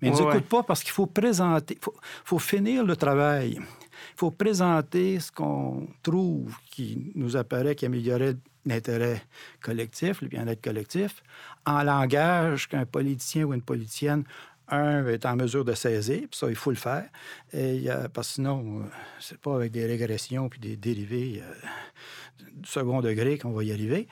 Mais 0.00 0.08
ils 0.08 0.14
ne 0.14 0.18
nous 0.18 0.30
écoutent 0.30 0.48
pas 0.48 0.62
parce 0.62 0.82
qu'il 0.82 0.92
faut 0.92 1.06
présenter, 1.06 1.78
il 1.80 1.92
faut, 2.24 2.38
finir 2.38 2.84
le 2.84 2.96
travail. 2.96 3.58
Il 3.58 4.16
faut 4.16 4.30
présenter 4.30 5.20
ce 5.20 5.30
qu'on 5.30 5.88
trouve 6.02 6.54
qui 6.70 7.12
nous 7.14 7.36
apparaît 7.36 7.74
qui 7.74 7.86
améliorait 7.86 8.36
l'intérêt 8.66 9.22
collectif, 9.62 10.20
le 10.22 10.28
bien-être 10.28 10.62
collectif, 10.62 11.22
en 11.66 11.82
langage 11.82 12.68
qu'un 12.68 12.86
politicien 12.86 13.44
ou 13.44 13.54
une 13.54 13.62
politicienne 13.62 14.24
un 14.70 15.06
est 15.06 15.26
en 15.26 15.36
mesure 15.36 15.64
de 15.64 15.74
saisir, 15.74 16.20
puis 16.20 16.38
ça, 16.38 16.48
il 16.48 16.54
faut 16.54 16.70
le 16.70 16.76
faire. 16.76 17.08
Et, 17.52 17.86
parce 18.12 18.28
que 18.28 18.34
sinon, 18.34 18.80
euh, 18.80 18.84
c'est 19.18 19.38
pas 19.38 19.56
avec 19.56 19.72
des 19.72 19.84
régressions 19.84 20.48
puis 20.48 20.60
des 20.60 20.76
dérivés 20.76 21.42
euh, 21.42 22.44
du 22.52 22.68
second 22.68 23.00
degré 23.00 23.38
qu'on 23.38 23.50
va 23.50 23.64
y 23.64 23.72
arriver. 23.72 24.06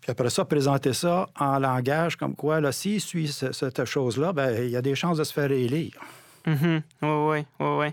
Puis 0.00 0.10
après 0.10 0.30
ça, 0.30 0.44
présenter 0.44 0.92
ça 0.92 1.28
en 1.38 1.58
langage 1.58 2.16
comme 2.16 2.34
quoi, 2.34 2.60
là, 2.60 2.72
s'il 2.72 3.00
suit 3.00 3.28
cette 3.28 3.84
chose-là, 3.84 4.32
ben, 4.32 4.64
il 4.64 4.70
y 4.70 4.76
a 4.76 4.82
des 4.82 4.94
chances 4.94 5.18
de 5.18 5.24
se 5.24 5.32
faire 5.32 5.50
élire. 5.50 6.00
Oui, 6.46 6.82
oui, 7.02 7.44
oui. 7.60 7.86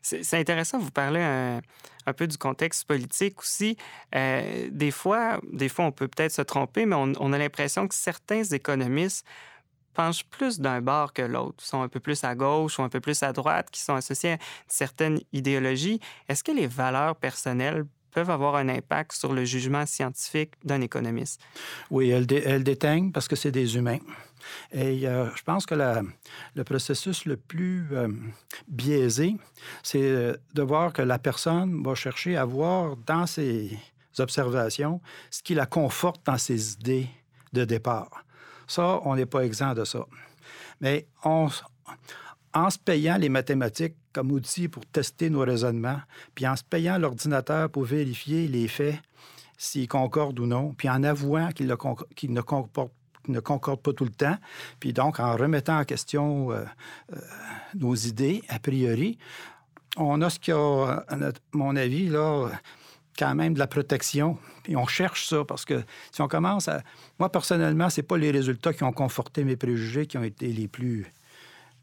C'est 0.00 0.38
intéressant, 0.38 0.78
vous 0.78 0.90
parler 0.90 1.20
un, 1.20 2.12
peu 2.12 2.26
du 2.26 2.36
contexte 2.36 2.84
politique 2.84 3.38
aussi. 3.40 3.76
Euh, 4.14 4.68
des, 4.72 4.90
fois, 4.90 5.40
des 5.52 5.68
fois, 5.68 5.84
on 5.84 5.92
peut 5.92 6.08
peut-être 6.08 6.32
se 6.32 6.42
tromper, 6.42 6.84
mais 6.84 6.96
on, 6.96 7.12
on 7.20 7.32
a 7.32 7.38
l'impression 7.38 7.86
que 7.86 7.94
certains 7.94 8.42
économistes 8.42 9.24
penchent 9.94 10.24
plus 10.24 10.58
d'un 10.58 10.80
bord 10.80 11.12
que 11.12 11.22
l'autre, 11.22 11.62
sont 11.62 11.82
un 11.82 11.88
peu 11.88 12.00
plus 12.00 12.24
à 12.24 12.34
gauche 12.34 12.78
ou 12.78 12.82
un 12.82 12.88
peu 12.88 13.00
plus 13.00 13.22
à 13.22 13.32
droite, 13.32 13.68
qui 13.70 13.80
sont 13.80 13.94
associés 13.94 14.32
à 14.32 14.38
certaines 14.66 15.20
idéologies. 15.32 16.00
Est-ce 16.28 16.42
que 16.42 16.52
les 16.52 16.66
valeurs 16.66 17.16
personnelles 17.16 17.84
peuvent 18.12 18.30
avoir 18.30 18.56
un 18.56 18.68
impact 18.68 19.12
sur 19.12 19.32
le 19.32 19.44
jugement 19.44 19.86
scientifique 19.86 20.52
d'un 20.64 20.80
économiste? 20.80 21.40
Oui, 21.90 22.10
elles, 22.10 22.26
déteignent 22.64 23.10
parce 23.10 23.28
que 23.28 23.36
c'est 23.36 23.50
des 23.50 23.76
humains. 23.76 23.98
Et 24.72 25.06
euh, 25.06 25.28
je 25.34 25.42
pense 25.42 25.66
que 25.66 25.74
le 25.74 26.64
processus 26.64 27.24
le 27.24 27.36
plus 27.36 27.86
euh, 27.92 28.08
biaisé, 28.68 29.36
c'est 29.82 30.02
euh, 30.02 30.36
de 30.54 30.62
voir 30.62 30.92
que 30.92 31.02
la 31.02 31.18
personne 31.18 31.82
va 31.82 31.94
chercher 31.94 32.36
à 32.36 32.44
voir 32.44 32.96
dans 33.06 33.26
ses 33.26 33.78
observations 34.18 35.00
ce 35.30 35.42
qui 35.42 35.54
la 35.54 35.66
conforte 35.66 36.24
dans 36.26 36.38
ses 36.38 36.74
idées 36.74 37.08
de 37.52 37.64
départ. 37.64 38.24
Ça, 38.66 39.00
on 39.04 39.16
n'est 39.16 39.26
pas 39.26 39.44
exempt 39.44 39.74
de 39.74 39.84
ça. 39.84 40.06
Mais 40.80 41.06
on, 41.24 41.48
en 42.54 42.70
se 42.70 42.78
payant 42.78 43.16
les 43.16 43.28
mathématiques 43.28 43.94
comme 44.12 44.30
outil 44.32 44.68
pour 44.68 44.84
tester 44.86 45.30
nos 45.30 45.40
raisonnements, 45.40 46.00
puis 46.34 46.46
en 46.46 46.56
se 46.56 46.64
payant 46.64 46.98
l'ordinateur 46.98 47.70
pour 47.70 47.84
vérifier 47.84 48.46
les 48.48 48.68
faits, 48.68 48.96
s'ils 49.56 49.88
concordent 49.88 50.38
ou 50.40 50.46
non, 50.46 50.74
puis 50.74 50.88
en 50.88 51.02
avouant 51.02 51.50
qu'ils 51.50 51.66
ne 51.66 52.40
concordent 52.40 52.70
pas 53.82 53.92
tout 53.92 54.04
le 54.04 54.10
temps. 54.10 54.36
Puis 54.80 54.92
donc, 54.92 55.20
en 55.20 55.36
remettant 55.36 55.78
en 55.78 55.84
question 55.84 56.52
euh, 56.52 56.64
euh, 57.12 57.18
nos 57.74 57.94
idées, 57.94 58.42
a 58.48 58.58
priori, 58.58 59.18
on 59.96 60.20
a 60.20 60.30
ce 60.30 60.38
qui 60.38 60.52
a, 60.52 61.04
à 61.08 61.16
mon 61.52 61.76
avis, 61.76 62.08
là, 62.08 62.48
quand 63.18 63.34
même 63.34 63.54
de 63.54 63.58
la 63.58 63.66
protection. 63.66 64.38
Puis 64.62 64.76
on 64.76 64.86
cherche 64.86 65.28
ça 65.28 65.44
parce 65.44 65.64
que 65.64 65.82
si 66.10 66.22
on 66.22 66.28
commence 66.28 66.68
à. 66.68 66.82
Moi, 67.18 67.30
personnellement, 67.30 67.90
c'est 67.90 68.02
pas 68.02 68.16
les 68.16 68.30
résultats 68.30 68.72
qui 68.72 68.84
ont 68.84 68.92
conforté 68.92 69.44
mes 69.44 69.56
préjugés 69.56 70.06
qui 70.06 70.18
ont 70.18 70.22
été 70.22 70.48
les 70.48 70.68
plus. 70.68 71.12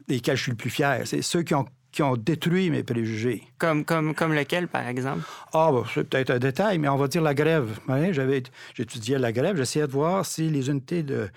Lesquels 0.08 0.36
je 0.36 0.42
suis 0.42 0.52
le 0.52 0.56
plus 0.56 0.70
fier. 0.70 1.02
C'est 1.04 1.22
ceux 1.22 1.42
qui 1.42 1.54
ont 1.54 1.66
qui 1.92 2.02
ont 2.02 2.16
détruit 2.16 2.70
mes 2.70 2.82
préjugés. 2.82 3.42
Comme, 3.58 3.84
comme, 3.84 4.14
comme 4.14 4.32
lequel, 4.32 4.68
par 4.68 4.86
exemple? 4.86 5.22
Ah, 5.52 5.70
c'est 5.92 6.08
peut-être 6.08 6.30
un 6.30 6.38
détail, 6.38 6.78
mais 6.78 6.88
on 6.88 6.96
va 6.96 7.08
dire 7.08 7.22
la 7.22 7.34
grève. 7.34 7.78
J'avais, 8.12 8.42
j'étudiais 8.74 9.18
la 9.18 9.32
grève, 9.32 9.56
j'essayais 9.56 9.86
de 9.86 9.92
voir 9.92 10.24
si 10.24 10.48
les 10.48 10.68
unités 10.70 11.02
de 11.02 11.28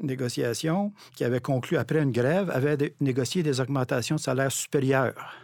négociation 0.00 0.92
qui 1.14 1.24
avaient 1.24 1.40
conclu 1.40 1.76
après 1.78 2.02
une 2.02 2.12
grève 2.12 2.50
avaient 2.50 2.94
négocié 3.00 3.42
des 3.42 3.60
augmentations 3.60 4.16
de 4.16 4.20
salaire 4.20 4.52
supérieures. 4.52 5.34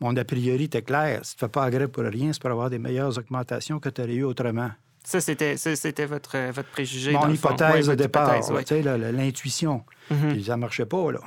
Mon 0.00 0.16
a 0.16 0.24
priori 0.24 0.64
était 0.64 0.82
clair. 0.82 1.20
Si 1.22 1.36
tu 1.36 1.44
ne 1.44 1.48
fais 1.48 1.52
pas 1.52 1.64
la 1.66 1.70
grève 1.70 1.88
pour 1.88 2.02
rien, 2.02 2.32
c'est 2.32 2.42
pour 2.42 2.50
avoir 2.50 2.70
des 2.70 2.80
meilleures 2.80 3.16
augmentations 3.16 3.78
que 3.78 3.88
tu 3.88 4.02
aurais 4.02 4.14
eu 4.14 4.24
autrement. 4.24 4.70
Ça, 5.04 5.20
c'était, 5.20 5.56
c'était 5.56 6.06
votre, 6.06 6.50
votre 6.50 6.70
préjugé. 6.70 7.12
Mon 7.12 7.30
hypothèse 7.30 7.86
de 7.86 7.94
départ, 7.94 8.34
l'intuition. 9.12 9.84
Mm-hmm. 10.10 10.32
Puis 10.32 10.44
ça 10.44 10.56
ne 10.56 10.60
marchait 10.60 10.86
pas, 10.86 11.12
là. 11.12 11.20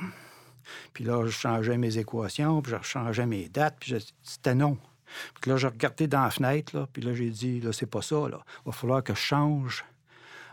Puis 0.92 1.04
là, 1.04 1.24
je 1.26 1.30
changeais 1.30 1.78
mes 1.78 1.98
équations, 1.98 2.62
puis 2.62 2.72
je 2.72 2.88
changeais 2.88 3.26
mes 3.26 3.48
dates, 3.48 3.76
puis 3.80 3.94
c'était 4.22 4.54
non. 4.54 4.78
Puis 5.40 5.50
là, 5.50 5.56
j'ai 5.56 5.68
regardé 5.68 6.06
dans 6.06 6.22
la 6.22 6.30
fenêtre, 6.30 6.76
là, 6.76 6.88
puis 6.92 7.02
là, 7.02 7.14
j'ai 7.14 7.30
dit, 7.30 7.60
là, 7.60 7.72
c'est 7.72 7.86
pas 7.86 8.02
ça, 8.02 8.28
là. 8.28 8.44
Il 8.64 8.66
va 8.66 8.72
falloir 8.72 9.02
que 9.02 9.14
je 9.14 9.20
change 9.20 9.84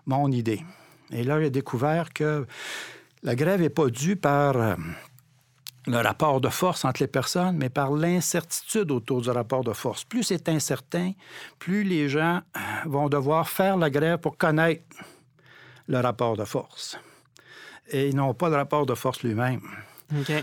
mon 0.05 0.32
idée. 0.32 0.63
Et 1.12 1.24
là, 1.24 1.39
j'ai 1.41 1.50
découvert 1.50 2.13
que 2.13 2.46
la 3.24 3.36
grève 3.36 3.62
n'est 3.62 3.70
pas 3.70 3.88
due 3.88 4.15
par 4.15 4.58
euh, 4.58 4.75
le 5.88 5.98
rapport 5.98 6.41
de 6.41 6.50
force 6.50 6.86
entre 6.86 7.01
les 7.01 7.08
personnes, 7.08 7.58
mais 7.58 7.70
par 7.70 7.91
l'incertitude 7.91 8.91
autour 8.91 9.22
du 9.22 9.29
rapport 9.29 9.63
de 9.63 9.74
force. 9.74 10.03
Plus 10.03 10.24
c'est 10.24 10.50
incertain, 10.50 11.12
plus 11.60 11.84
les 11.84 12.10
gens 12.10 12.41
euh, 12.55 12.60
vont 12.86 13.10
devoir 13.10 13.50
faire 13.50 13.77
la 13.77 13.89
grève 13.89 14.20
pour 14.20 14.38
connaître 14.38 14.84
le 15.88 16.00
rapport 16.00 16.38
de 16.38 16.46
force. 16.46 16.98
Et 17.89 18.10
ils 18.10 18.15
n'ont 18.15 18.34
pas 18.34 18.50
le 18.50 18.55
rapport 18.55 18.86
de 18.86 18.96
force 18.96 19.24
lui-même. 19.24 19.62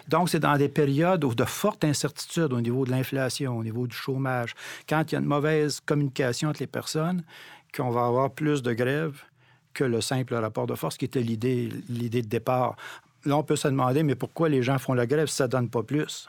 Donc, 0.08 0.28
c'est 0.28 0.40
dans 0.40 0.56
des 0.56 0.68
périodes 0.68 1.20
de 1.20 1.44
forte 1.44 1.84
incertitude 1.84 2.52
au 2.52 2.60
niveau 2.60 2.84
de 2.84 2.90
l'inflation, 2.90 3.56
au 3.56 3.64
niveau 3.64 3.86
du 3.86 3.96
chômage, 3.96 4.54
quand 4.88 5.10
il 5.10 5.14
y 5.14 5.16
a 5.16 5.20
une 5.20 5.26
mauvaise 5.26 5.80
communication 5.80 6.48
entre 6.48 6.60
les 6.60 6.66
personnes, 6.66 7.22
qu'on 7.74 7.90
va 7.90 8.06
avoir 8.06 8.30
plus 8.30 8.62
de 8.62 8.72
grèves 8.72 9.22
que 9.72 9.84
le 9.84 10.00
simple 10.00 10.34
rapport 10.34 10.66
de 10.66 10.74
force 10.74 10.96
qui 10.96 11.04
était 11.04 11.20
l'idée, 11.20 11.68
de 11.88 12.20
départ. 12.20 12.76
Là, 13.24 13.36
on 13.36 13.42
peut 13.42 13.56
se 13.56 13.68
demander, 13.68 14.02
mais 14.02 14.14
pourquoi 14.14 14.48
les 14.48 14.62
gens 14.62 14.78
font 14.78 14.94
la 14.94 15.06
grève 15.06 15.28
si 15.28 15.36
ça 15.36 15.44
ne 15.44 15.50
donne 15.50 15.68
pas 15.68 15.82
plus? 15.82 16.28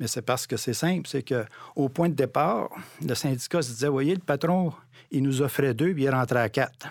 Mais 0.00 0.06
c'est 0.06 0.22
parce 0.22 0.46
que 0.46 0.56
c'est 0.56 0.74
simple, 0.74 1.08
c'est 1.08 1.22
qu'au 1.22 1.88
point 1.88 2.08
de 2.08 2.14
départ, 2.14 2.68
le 3.04 3.14
syndicat 3.14 3.62
se 3.62 3.72
disait, 3.72 3.88
voyez, 3.88 4.14
le 4.14 4.20
patron, 4.20 4.72
il 5.10 5.22
nous 5.22 5.42
offrait 5.42 5.74
deux, 5.74 5.92
puis 5.92 6.04
il 6.04 6.06
est 6.06 6.10
rentré 6.10 6.38
à 6.38 6.48
quatre. 6.48 6.88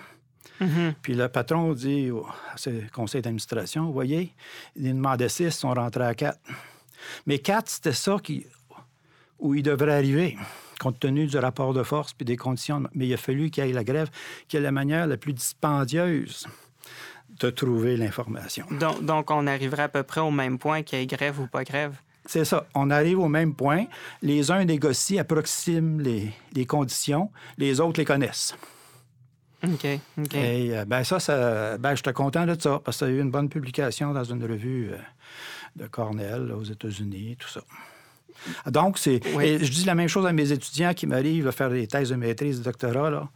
Mm-hmm. 0.61 0.93
Puis 1.01 1.13
le 1.13 1.27
patron 1.29 1.73
dit 1.73 2.11
au 2.11 2.25
conseil 2.93 3.21
d'administration, 3.21 3.85
vous 3.85 3.93
voyez, 3.93 4.33
il 4.75 4.93
demandait 4.93 5.29
six, 5.29 5.43
ils 5.43 5.51
sont 5.51 5.73
rentrés 5.73 6.05
à 6.05 6.15
quatre. 6.15 6.39
Mais 7.25 7.39
quatre, 7.39 7.69
c'était 7.69 7.93
ça 7.93 8.17
qui, 8.21 8.45
où 9.39 9.53
il 9.53 9.63
devrait 9.63 9.93
arriver, 9.93 10.37
compte 10.79 10.99
tenu 10.99 11.27
du 11.27 11.37
rapport 11.37 11.73
de 11.73 11.83
force 11.83 12.13
puis 12.13 12.25
des 12.25 12.37
conditions. 12.37 12.83
Mais 12.93 13.07
il 13.07 13.13
a 13.13 13.17
fallu 13.17 13.49
qu'il 13.49 13.65
y 13.65 13.69
ait 13.69 13.73
la 13.73 13.83
grève, 13.83 14.09
qui 14.47 14.57
est 14.57 14.61
la 14.61 14.71
manière 14.71 15.07
la 15.07 15.17
plus 15.17 15.33
dispendieuse 15.33 16.47
de 17.39 17.49
trouver 17.49 17.97
l'information. 17.97 18.65
Donc, 18.71 19.03
donc, 19.03 19.29
on 19.29 19.45
arriverait 19.45 19.83
à 19.83 19.89
peu 19.89 20.03
près 20.03 20.21
au 20.21 20.31
même 20.31 20.57
point 20.57 20.81
qu'il 20.81 20.99
y 20.99 21.01
ait 21.03 21.05
grève 21.05 21.39
ou 21.39 21.47
pas 21.47 21.63
grève? 21.63 21.95
C'est 22.25 22.45
ça. 22.45 22.65
On 22.73 22.89
arrive 22.89 23.19
au 23.19 23.29
même 23.29 23.53
point. 23.53 23.85
Les 24.21 24.51
uns 24.51 24.65
négocient, 24.65 25.21
approximent 25.21 26.01
les, 26.01 26.31
les 26.53 26.65
conditions, 26.65 27.31
les 27.57 27.79
autres 27.79 27.99
les 27.99 28.05
connaissent. 28.05 28.55
OK. 29.63 29.87
OK. 30.19 30.35
Et 30.35 30.77
euh, 30.77 30.85
ben 30.85 31.03
ça, 31.03 31.19
ça 31.19 31.77
ben, 31.77 31.95
j'étais 31.95 32.13
content 32.13 32.45
de 32.45 32.55
ça, 32.59 32.79
parce 32.83 32.97
que 32.97 33.05
ça 33.05 33.05
a 33.05 33.09
eu 33.09 33.19
une 33.19 33.31
bonne 33.31 33.49
publication 33.49 34.13
dans 34.13 34.23
une 34.23 34.43
revue 34.43 34.91
euh, 34.91 34.97
de 35.75 35.87
Cornell 35.87 36.51
aux 36.51 36.63
États-Unis, 36.63 37.37
tout 37.39 37.49
ça. 37.49 37.61
Donc, 38.67 38.99
c'est. 38.99 39.19
Je 39.23 39.71
dis 39.71 39.85
la 39.85 39.95
même 39.95 40.07
chose 40.07 40.25
à 40.25 40.31
mes 40.31 40.51
étudiants 40.51 40.93
qui 40.93 41.07
m'arrivent 41.07 41.47
à 41.47 41.51
faire 41.51 41.71
des 41.71 41.87
thèses 41.87 42.09
de 42.09 42.15
maîtrise, 42.15 42.59
de 42.59 42.65
doctorat. 42.65 43.09
Là. 43.09 43.29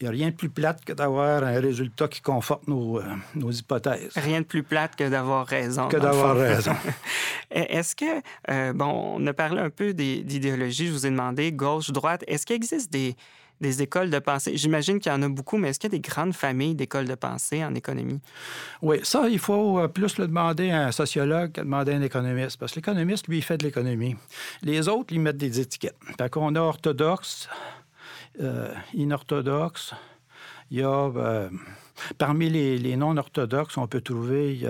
Il 0.00 0.04
n'y 0.04 0.08
a 0.08 0.10
rien 0.12 0.30
de 0.30 0.34
plus 0.34 0.48
plate 0.48 0.84
que 0.84 0.92
d'avoir 0.92 1.42
un 1.42 1.60
résultat 1.60 2.06
qui 2.06 2.20
conforte 2.20 2.68
nos, 2.68 3.00
euh, 3.00 3.04
nos, 3.34 3.50
hypothèses. 3.50 4.12
Rien 4.16 4.40
de 4.40 4.46
plus 4.46 4.62
plate 4.62 4.94
que 4.94 5.08
d'avoir 5.08 5.46
raison. 5.46 5.88
Que 5.88 5.96
d'avoir 5.96 6.36
raison. 6.36 6.74
Est-ce 7.50 7.96
que, 7.96 8.72
bon, 8.72 9.16
on 9.16 9.26
a 9.26 9.32
parlé 9.32 9.60
un 9.60 9.70
peu 9.70 9.94
d'idéologie, 9.94 10.88
je 10.88 10.92
vous 10.92 11.06
ai 11.06 11.10
demandé 11.10 11.50
gauche, 11.52 11.90
droite. 11.90 12.22
Est-ce 12.28 12.46
qu'il 12.46 12.54
existe 12.54 12.92
des, 12.92 13.16
des 13.60 13.82
écoles 13.82 14.10
de 14.10 14.18
pensée. 14.18 14.56
J'imagine 14.56 14.98
qu'il 15.00 15.10
y 15.10 15.14
en 15.14 15.22
a 15.22 15.28
beaucoup, 15.28 15.56
mais 15.56 15.70
est-ce 15.70 15.78
qu'il 15.78 15.92
y 15.92 15.94
a 15.94 15.98
des 15.98 16.08
grandes 16.08 16.34
familles 16.34 16.74
d'écoles 16.74 17.06
de 17.06 17.14
pensée 17.14 17.64
en 17.64 17.74
économie? 17.74 18.20
Oui, 18.82 19.00
ça, 19.02 19.28
il 19.28 19.38
faut 19.38 19.78
euh, 19.78 19.88
plus 19.88 20.18
le 20.18 20.26
demander 20.26 20.70
à 20.70 20.86
un 20.86 20.92
sociologue 20.92 21.52
qu'à 21.52 21.62
demander 21.62 21.92
à 21.92 21.96
un 21.96 22.02
économiste, 22.02 22.58
parce 22.58 22.72
que 22.72 22.76
l'économiste, 22.76 23.28
lui, 23.28 23.38
il 23.38 23.42
fait 23.42 23.58
de 23.58 23.64
l'économie. 23.64 24.16
Les 24.62 24.88
autres, 24.88 25.12
ils 25.12 25.20
mettent 25.20 25.36
des 25.36 25.60
étiquettes. 25.60 25.96
Fait 26.18 26.30
qu'on 26.30 26.54
a 26.54 26.60
orthodoxe, 26.60 27.48
euh, 28.40 28.72
inorthodoxe, 28.94 29.94
il 30.70 30.78
y 30.78 30.82
a... 30.82 30.88
Euh, 30.88 31.48
parmi 32.16 32.48
les, 32.48 32.96
non-orthodoxes, 32.96 33.76
on 33.76 33.88
peut 33.88 34.00
trouver 34.00 34.60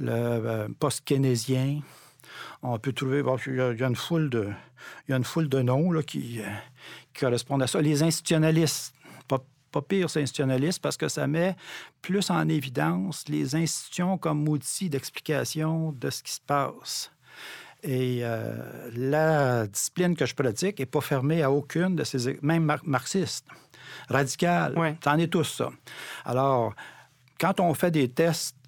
le 0.00 0.66
post-keynésien, 0.80 1.80
on 2.62 2.78
peut 2.78 2.92
trouver... 2.92 3.22
il, 3.46 3.54
y 3.54 3.60
a, 3.60 3.86
une 3.86 3.96
foule 3.96 4.30
de, 4.30 4.48
il 5.06 5.10
y 5.10 5.14
a 5.14 5.16
une 5.16 5.24
foule 5.24 5.48
de 5.48 5.60
noms 5.60 5.90
là, 5.92 6.02
qui, 6.02 6.40
correspondent 7.18 7.62
à 7.62 7.66
ça. 7.66 7.80
Les 7.80 8.02
institutionnalistes, 8.02 8.94
pas, 9.28 9.44
pas 9.70 9.82
pire, 9.82 10.08
c'est 10.08 10.22
institutionnaliste 10.22 10.80
parce 10.80 10.96
que 10.96 11.08
ça 11.08 11.26
met 11.26 11.56
plus 12.00 12.30
en 12.30 12.48
évidence 12.48 13.24
les 13.28 13.54
institutions 13.54 14.16
comme 14.18 14.48
outil 14.48 14.88
d'explication 14.88 15.92
de 15.92 16.10
ce 16.10 16.22
qui 16.22 16.32
se 16.32 16.40
passe. 16.40 17.12
Et 17.82 18.20
euh, 18.22 18.54
la 18.94 19.66
discipline 19.66 20.14
que 20.14 20.24
je 20.24 20.34
pratique 20.34 20.78
n'est 20.78 20.86
pas 20.86 21.00
fermée 21.00 21.42
à 21.42 21.50
aucune 21.50 21.96
de 21.96 22.04
ces... 22.04 22.38
Même 22.40 22.72
marxistes, 22.84 23.46
radicales, 24.08 24.78
ouais. 24.78 24.96
t'en 25.00 25.18
es 25.18 25.26
tous 25.26 25.44
ça. 25.44 25.70
Alors, 26.24 26.74
quand 27.40 27.58
on 27.58 27.74
fait 27.74 27.90
des 27.90 28.08
tests 28.08 28.56
euh, 28.56 28.61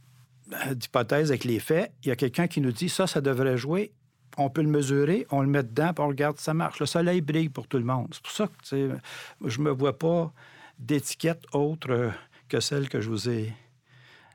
d'hypothèse 0.72 1.30
avec 1.30 1.44
les 1.44 1.58
faits, 1.58 1.92
il 2.02 2.08
y 2.08 2.10
a 2.10 2.16
quelqu'un 2.16 2.46
qui 2.46 2.60
nous 2.60 2.72
dit 2.72 2.88
ça, 2.88 3.06
ça 3.06 3.20
devrait 3.20 3.56
jouer 3.56 3.92
on 4.36 4.50
peut 4.50 4.62
le 4.62 4.68
mesurer, 4.68 5.26
on 5.30 5.42
le 5.42 5.48
met 5.48 5.62
dedans, 5.62 5.92
puis 5.94 6.04
on 6.04 6.08
regarde 6.08 6.38
si 6.38 6.44
ça 6.44 6.54
marche. 6.54 6.80
Le 6.80 6.86
soleil 6.86 7.20
brille 7.20 7.48
pour 7.48 7.66
tout 7.66 7.78
le 7.78 7.84
monde. 7.84 8.08
C'est 8.12 8.22
pour 8.22 8.32
ça 8.32 8.46
que 8.48 8.98
je 9.44 9.58
ne 9.58 9.64
me 9.64 9.70
vois 9.70 9.98
pas 9.98 10.32
d'étiquette 10.78 11.42
autre 11.52 12.10
que 12.48 12.60
celle 12.60 12.88
que 12.88 13.00
je 13.00 13.10
vous 13.10 13.28
ai 13.28 13.52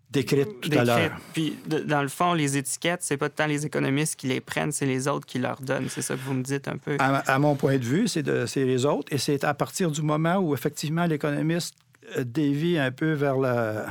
décrite 0.10 0.62
tout 0.62 0.72
à 0.72 0.84
l'heure. 0.84 1.12
Puis, 1.34 1.58
dans 1.68 2.01
le 2.01 2.08
fond, 2.08 2.34
les 2.34 2.58
étiquettes, 2.58 3.01
c'est 3.04 3.18
pas 3.18 3.30
tant 3.30 3.46
les 3.46 3.66
économistes 3.66 4.16
qui 4.16 4.28
les 4.28 4.42
prennent, 4.42 4.72
c'est 4.72 4.88
les 4.88 5.08
autres 5.08 5.25
qui 5.25 5.38
leur 5.38 5.62
donnent. 5.62 5.89
C'est 5.89 6.01
ça 6.01 6.16
que 6.16 6.22
vous 6.22 6.34
me 6.34 6.42
dites 6.42 6.68
un 6.68 6.78
peu. 6.78 6.98
À, 7.00 7.38
mon 7.39 7.56
point 7.56 7.78
de 7.78 7.84
vue, 7.84 8.08
c'est 8.08 8.24
les 8.56 8.86
autres. 8.86 9.13
Et 9.13 9.18
c'est 9.18 9.44
à 9.44 9.54
partir 9.54 9.92
du 9.92 10.01
moment 10.01 10.38
où, 10.38 10.54
effectivement, 10.54 11.06
l'économiste 11.06 11.75
euh, 12.18 12.24
dévie 12.24 12.80
un 12.80 12.92
peu 12.92 13.12
vers 13.12 13.38
la, 13.38 13.86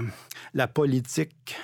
la 0.54 0.66
politique 0.66 1.56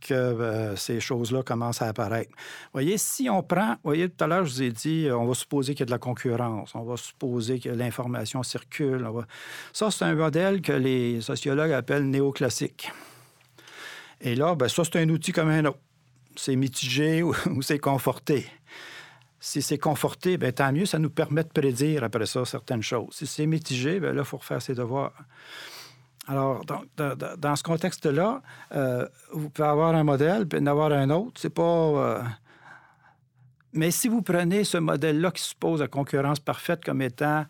que 0.00 0.14
euh, 0.14 0.76
ces 0.76 1.00
choses-là 1.00 1.42
commencent 1.42 1.82
à 1.82 1.88
apparaître. 1.88 2.30
Voyez, 2.72 2.98
si 2.98 3.28
on 3.30 3.42
prend, 3.42 3.76
voyez, 3.84 4.08
tout 4.08 4.24
à 4.24 4.26
l'heure, 4.26 4.44
je 4.44 4.52
vous 4.52 4.62
ai 4.62 4.72
dit, 4.72 5.08
on 5.12 5.26
va 5.26 5.34
supposer 5.34 5.74
qu'il 5.74 5.80
y 5.80 5.82
a 5.84 5.86
de 5.86 5.90
la 5.90 5.98
concurrence, 5.98 6.74
on 6.74 6.82
va 6.82 6.96
supposer 6.96 7.60
que 7.60 7.68
l'information 7.68 8.42
circule. 8.42 9.06
Ça, 9.72 9.90
c'est 9.90 10.04
un 10.04 10.14
modèle 10.14 10.62
que 10.62 10.72
les 10.72 11.20
sociologues 11.20 11.72
appellent 11.72 12.08
néoclassique. 12.08 12.90
Et 14.20 14.34
là, 14.34 14.54
ben, 14.54 14.68
ça, 14.68 14.84
c'est 14.84 14.96
un 14.96 15.08
outil 15.08 15.32
comme 15.32 15.48
un 15.48 15.64
autre. 15.64 15.78
C'est 16.36 16.56
mitigé 16.56 17.22
ou, 17.22 17.34
c'est 17.62 17.78
conforté. 17.78 18.46
Si 19.42 19.62
c'est 19.62 19.78
conforté, 19.78 20.36
bien, 20.36 20.52
tant 20.52 20.72
mieux, 20.72 20.84
ça 20.84 20.98
nous 20.98 21.08
permet 21.08 21.42
de 21.42 21.48
prédire 21.48 22.04
après 22.04 22.26
ça 22.26 22.44
certaines 22.44 22.82
choses. 22.82 23.08
Si 23.12 23.26
c'est 23.26 23.46
mitigé, 23.46 23.98
bien, 23.98 24.12
là, 24.12 24.22
il 24.22 24.26
faut 24.26 24.36
refaire 24.36 24.60
ses 24.60 24.74
devoirs. 24.74 25.14
Alors, 26.28 26.64
dans, 26.96 27.56
ce 27.56 27.62
contexte-là, 27.62 28.42
euh, 28.72 29.06
vous 29.32 29.50
pouvez 29.50 29.68
avoir 29.68 29.94
un 29.94 30.04
modèle, 30.04 30.46
puis 30.46 30.60
en 30.60 30.66
avoir 30.66 30.92
un 30.92 31.10
autre. 31.10 31.40
C'est 31.40 31.54
pas. 31.54 31.62
Euh, 31.62 32.22
mais 33.72 33.90
si 33.90 34.08
vous 34.08 34.22
prenez 34.22 34.64
ce 34.64 34.78
modèle-là 34.78 35.30
qui 35.30 35.42
suppose 35.42 35.80
la 35.80 35.88
concurrence 35.88 36.40
parfaite 36.40 36.84
comme 36.84 37.02
étant 37.02 37.46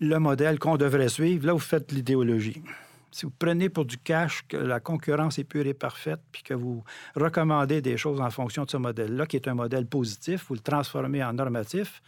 le 0.00 0.18
modèle 0.18 0.58
qu'on 0.58 0.76
devrait 0.76 1.08
suivre, 1.08 1.46
là, 1.46 1.52
vous 1.52 1.58
faites 1.58 1.92
l'idéologie. 1.92 2.62
Si 3.10 3.24
vous 3.24 3.32
prenez 3.38 3.68
pour 3.68 3.84
du 3.84 3.96
cash 3.96 4.44
que 4.46 4.56
la 4.56 4.78
concurrence 4.78 5.38
est 5.38 5.44
pure 5.44 5.66
et 5.66 5.74
parfaite, 5.74 6.20
puis 6.32 6.42
que 6.42 6.54
vous 6.54 6.84
recommandez 7.14 7.80
des 7.80 7.96
choses 7.96 8.20
en 8.20 8.30
fonction 8.30 8.64
de 8.64 8.70
ce 8.70 8.76
modèle-là, 8.76 9.26
qui 9.26 9.36
est 9.36 9.48
un 9.48 9.54
modèle 9.54 9.86
positif, 9.86 10.46
vous 10.48 10.54
le 10.54 10.60
transformez 10.60 11.24
en 11.24 11.32
normatif, 11.32 12.02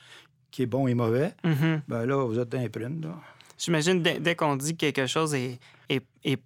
qui 0.50 0.62
est 0.62 0.66
bon 0.66 0.86
et 0.86 0.94
mauvais, 0.94 1.34
mm-hmm. 1.44 1.80
ben 1.88 2.06
là, 2.06 2.24
vous 2.24 2.38
êtes 2.38 2.48
dans 2.50 2.60
J'imagine, 3.58 4.02
dès, 4.02 4.36
qu'on 4.36 4.56
dit 4.56 4.76
que 4.76 4.90
quelque 4.90 5.06
chose 5.06 5.34
est, 5.34 5.58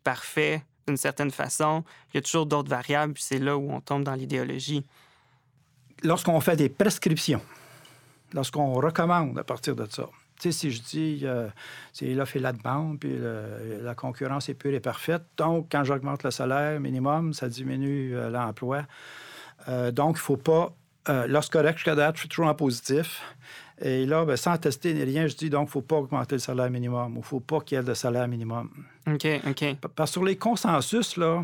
parfait 0.02 0.62
d'une 0.87 0.97
certaine 0.97 1.31
façon. 1.31 1.85
Il 2.12 2.16
y 2.16 2.19
a 2.19 2.23
toujours 2.23 2.47
d'autres 2.47 2.71
variables, 2.71 3.12
puis 3.12 3.23
c'est 3.23 3.38
là 3.38 3.57
où 3.57 3.71
on 3.71 3.81
tombe 3.81 4.02
dans 4.02 4.14
l'idéologie. 4.14 4.85
Lorsqu'on 6.02 6.40
fait 6.40 6.57
des 6.57 6.69
prescriptions, 6.69 7.42
lorsqu'on 8.33 8.73
recommande 8.73 9.38
à 9.38 9.45
partir 9.45 9.76
de 9.76 9.87
ça, 9.88 10.09
tu 10.40 10.50
sais, 10.50 10.59
si 10.59 10.71
je 10.73 10.83
dis, 10.83 11.21
euh, 11.23 11.49
c'est 11.92 12.07
là 12.14 12.26
fait 12.26 12.40
la 12.40 12.52
demande, 12.52 12.99
puis 12.99 13.16
la 13.16 13.95
concurrence 13.95 14.49
est 14.49 14.54
pure 14.54 14.75
et 14.75 14.81
parfaite, 14.81 15.23
donc 15.37 15.69
quand 15.71 15.85
j'augmente 15.85 16.25
le 16.25 16.33
salaire 16.33 16.81
minimum, 16.81 17.33
ça 17.33 17.49
diminue 17.49 18.16
euh, 18.16 18.28
l'emploi. 18.28 18.83
Euh, 19.69 19.92
donc, 19.92 20.16
il 20.16 20.21
ne 20.21 20.25
faut 20.25 20.37
pas. 20.37 20.75
lorsque 21.28 21.57
jusqu'à 21.73 21.95
date, 21.95 22.16
je 22.16 22.21
suis 22.21 22.28
toujours 22.28 22.47
en 22.47 22.54
positif. 22.54 23.23
Et 23.84 24.06
là, 24.06 24.24
ben, 24.24 24.36
sans 24.36 24.56
tester 24.56 24.94
ni 24.94 25.02
rien, 25.02 25.26
je 25.26 25.34
dis 25.34 25.50
donc, 25.50 25.62
il 25.62 25.66
ne 25.66 25.70
faut 25.72 25.82
pas 25.82 25.96
augmenter 25.96 26.36
le 26.36 26.38
salaire 26.38 26.70
minimum. 26.70 27.14
Il 27.14 27.18
ne 27.18 27.22
faut 27.22 27.40
pas 27.40 27.60
qu'il 27.60 27.76
y 27.76 27.80
ait 27.80 27.84
de 27.84 27.94
salaire 27.94 28.28
minimum. 28.28 28.70
OK, 29.08 29.26
OK. 29.48 29.76
Parce 29.96 30.10
que 30.10 30.12
sur 30.12 30.24
les 30.24 30.36
consensus, 30.36 31.16
là, 31.16 31.42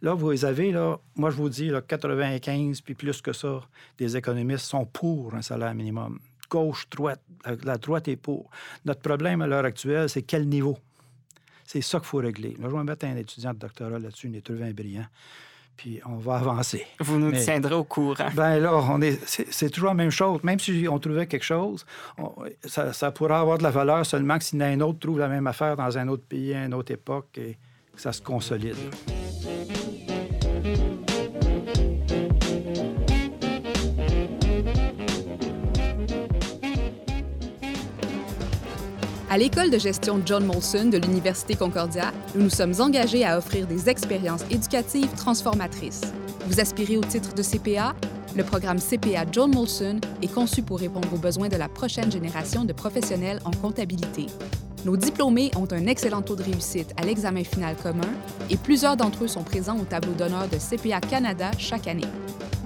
là, 0.00 0.14
vous 0.14 0.44
avez, 0.44 0.70
là, 0.70 0.98
moi, 1.16 1.30
je 1.30 1.36
vous 1.36 1.48
dis, 1.48 1.68
là, 1.68 1.80
95 1.80 2.80
puis 2.80 2.94
plus 2.94 3.20
que 3.20 3.32
ça, 3.32 3.60
des 3.98 4.16
économistes 4.16 4.66
sont 4.66 4.86
pour 4.86 5.34
un 5.34 5.42
salaire 5.42 5.74
minimum. 5.74 6.20
Gauche, 6.48 6.88
droite, 6.90 7.22
la 7.64 7.76
droite 7.76 8.06
est 8.06 8.16
pour. 8.16 8.50
Notre 8.84 9.00
problème 9.00 9.42
à 9.42 9.48
l'heure 9.48 9.64
actuelle, 9.64 10.08
c'est 10.08 10.22
quel 10.22 10.48
niveau? 10.48 10.78
C'est 11.64 11.80
ça 11.80 11.98
qu'il 11.98 12.06
faut 12.06 12.18
régler. 12.18 12.56
Là, 12.60 12.68
je 12.70 12.76
vais 12.76 12.84
mettre 12.84 13.04
un 13.04 13.16
étudiant 13.16 13.52
de 13.52 13.58
doctorat 13.58 13.98
là-dessus, 13.98 14.28
un 14.28 14.34
étudiant 14.34 14.70
brillant 14.70 15.06
puis 15.76 16.00
on 16.06 16.16
va 16.16 16.36
avancer. 16.36 16.86
Vous 17.00 17.18
nous 17.18 17.32
tiendrez 17.32 17.74
au 17.74 17.84
courant. 17.84 18.28
Ben 18.34 18.58
là, 18.58 18.74
on 18.74 19.00
est, 19.00 19.18
c'est, 19.26 19.70
toujours 19.70 19.88
la 19.90 19.94
même 19.94 20.10
chose. 20.10 20.42
Même 20.42 20.58
si 20.58 20.86
on 20.90 20.98
trouvait 20.98 21.26
quelque 21.26 21.44
chose, 21.44 21.86
ça, 22.64 22.92
ça 22.92 23.10
pourrait 23.10 23.34
avoir 23.34 23.58
de 23.58 23.62
la 23.62 23.70
valeur 23.70 24.04
seulement 24.04 24.38
que 24.38 24.44
si 24.44 24.60
un 24.62 24.80
autre 24.80 24.98
trouve 24.98 25.18
la 25.18 25.28
même 25.28 25.46
affaire 25.46 25.76
dans 25.76 25.96
un 25.96 26.08
autre 26.08 26.24
pays, 26.24 26.54
à 26.54 26.64
une 26.64 26.74
autre 26.74 26.92
époque, 26.92 27.38
et 27.38 27.56
que 27.94 28.00
ça 28.00 28.12
se 28.12 28.22
consolide. 28.22 28.76
À 39.32 39.38
l'école 39.38 39.70
de 39.70 39.78
gestion 39.78 40.20
John 40.26 40.44
Molson 40.44 40.86
de 40.86 40.98
l'Université 40.98 41.54
Concordia, 41.54 42.12
nous 42.34 42.42
nous 42.42 42.50
sommes 42.50 42.74
engagés 42.80 43.24
à 43.24 43.38
offrir 43.38 43.68
des 43.68 43.88
expériences 43.88 44.42
éducatives 44.50 45.14
transformatrices. 45.16 46.00
Vous 46.48 46.58
aspirez 46.58 46.96
au 46.96 47.04
titre 47.04 47.32
de 47.32 47.42
CPA? 47.44 47.94
Le 48.34 48.42
programme 48.42 48.80
CPA 48.80 49.24
John 49.30 49.54
Molson 49.54 50.00
est 50.20 50.34
conçu 50.34 50.62
pour 50.62 50.80
répondre 50.80 51.06
aux 51.14 51.16
besoins 51.16 51.48
de 51.48 51.54
la 51.54 51.68
prochaine 51.68 52.10
génération 52.10 52.64
de 52.64 52.72
professionnels 52.72 53.38
en 53.44 53.52
comptabilité. 53.52 54.26
Nos 54.84 54.96
diplômés 54.96 55.52
ont 55.56 55.68
un 55.70 55.86
excellent 55.86 56.22
taux 56.22 56.34
de 56.34 56.42
réussite 56.42 56.92
à 57.00 57.04
l'examen 57.04 57.44
final 57.44 57.76
commun 57.76 58.10
et 58.50 58.56
plusieurs 58.56 58.96
d'entre 58.96 59.22
eux 59.22 59.28
sont 59.28 59.44
présents 59.44 59.78
au 59.78 59.84
tableau 59.84 60.14
d'honneur 60.14 60.48
de 60.48 60.56
CPA 60.58 61.00
Canada 61.00 61.52
chaque 61.56 61.86
année. 61.86 62.08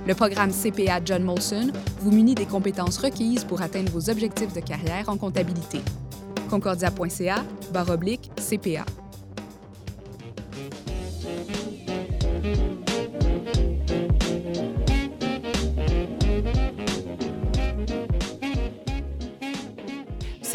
Le 0.06 0.14
programme 0.14 0.50
CPA 0.50 1.00
John 1.04 1.24
Molson 1.24 1.72
vous 2.00 2.10
munit 2.10 2.34
des 2.34 2.46
compétences 2.46 2.96
requises 2.96 3.44
pour 3.44 3.60
atteindre 3.60 3.92
vos 3.92 4.08
objectifs 4.08 4.54
de 4.54 4.60
carrière 4.60 5.10
en 5.10 5.18
comptabilité 5.18 5.80
concordia.ca 6.48 7.44
oblique 7.90 8.30
CPA. 8.36 9.03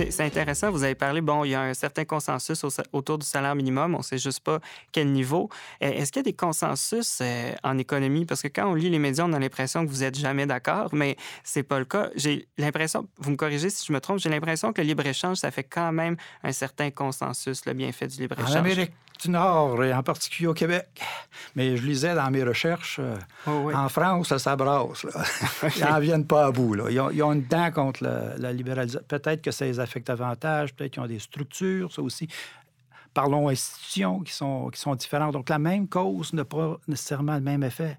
C'est 0.10 0.24
intéressant. 0.24 0.72
Vous 0.72 0.84
avez 0.84 0.96
parlé, 0.96 1.22
bon, 1.22 1.44
il 1.44 1.52
y 1.52 1.56
a 1.56 1.62
un 1.62 1.74
certain 1.74 2.06
consensus 2.06 2.64
autour 2.94 3.18
du 3.18 3.26
salaire 3.26 3.56
minimum. 3.56 3.96
On 3.96 4.00
ne 4.00 4.04
sait 4.04 4.18
juste 4.18 4.42
pas 4.42 4.60
quel 4.92 5.12
niveau. 5.12 5.50
Euh, 5.84 5.92
est-ce 5.92 6.12
qu'il 6.12 6.20
y 6.20 6.22
a 6.22 6.24
des 6.24 6.34
consensus 6.34 7.20
euh, 7.22 7.52
en 7.64 7.78
économie? 7.78 8.26
Parce 8.26 8.42
que 8.42 8.48
quand 8.48 8.68
on 8.68 8.74
lit 8.74 8.90
les 8.90 9.00
médias, 9.00 9.26
on 9.26 9.34
a 9.34 9.40
l'impression 9.40 9.86
que 9.86 9.92
vous 9.92 10.00
n'êtes 10.00 10.18
jamais 10.18 10.46
d'accord, 10.46 10.90
mais 10.94 11.16
c'est 11.44 11.64
pas 11.64 11.80
le 11.80 11.86
cas. 11.86 12.10
J'ai 12.16 12.48
l'impression, 12.58 13.08
vous 13.18 13.32
me 13.32 13.36
corrigez 13.36 13.70
si 13.70 13.86
je 13.86 13.94
me 13.94 14.00
trompe, 14.00 14.20
j'ai 14.20 14.30
l'impression 14.30 14.74
que 14.74 14.82
le 14.82 14.88
libre-échange, 14.88 15.38
ça 15.38 15.52
fait 15.52 15.64
quand 15.64 15.92
même 15.92 16.16
un 16.44 16.52
certain 16.52 16.92
consensus, 16.92 17.66
le 17.66 17.74
bienfait 17.74 18.08
du 18.08 18.22
libre-échange. 18.22 18.56
En 18.56 18.60
Amérique 18.60 18.92
du 19.22 19.30
Nord, 19.30 19.84
et 19.84 19.94
en 19.94 20.04
particulier 20.04 20.48
au 20.48 20.54
Québec. 20.54 20.88
Mais 21.56 21.78
je 21.78 21.86
lisais 21.86 22.16
dans 22.16 22.30
mes 22.32 22.44
recherches, 22.44 23.00
euh, 23.00 23.16
oh, 23.48 23.72
en 23.74 23.90
France, 23.90 24.30
ça 24.30 24.40
s'abrasse. 24.40 25.06
Ils 25.78 25.84
n'en 25.84 26.00
viennent 26.00 26.28
pas 26.28 26.48
à 26.48 26.52
bout. 26.52 26.76
Ils, 26.90 27.00
ont, 27.02 27.34
une 27.34 27.44
dent 27.44 27.72
contre 27.72 28.04
la, 28.04 28.54
libéralisation. 28.54 29.06
Peut-être 29.08 29.42
que 29.42 29.52
ça 29.52 29.66
les 29.66 29.80
affecte 29.80 30.08
davantage, 30.08 30.74
peut-être 30.74 30.94
qu'ils 30.94 31.04
ont 31.04 31.08
des 31.08 31.20
structures, 31.20 31.92
ça 31.92 32.02
aussi. 32.02 32.28
Parlons 33.14 33.50
institutions 33.50 34.20
qui 34.22 34.34
sont, 34.34 34.70
qui 34.70 34.80
sont 34.80 34.96
différentes. 34.96 35.34
Donc, 35.34 35.50
la 35.50 35.60
même 35.60 35.88
cause 35.88 36.34
n'a 36.34 36.46
pas 36.46 36.78
nécessairement 36.88 37.36
le 37.36 37.42
même 37.42 37.64
effet 37.64 37.98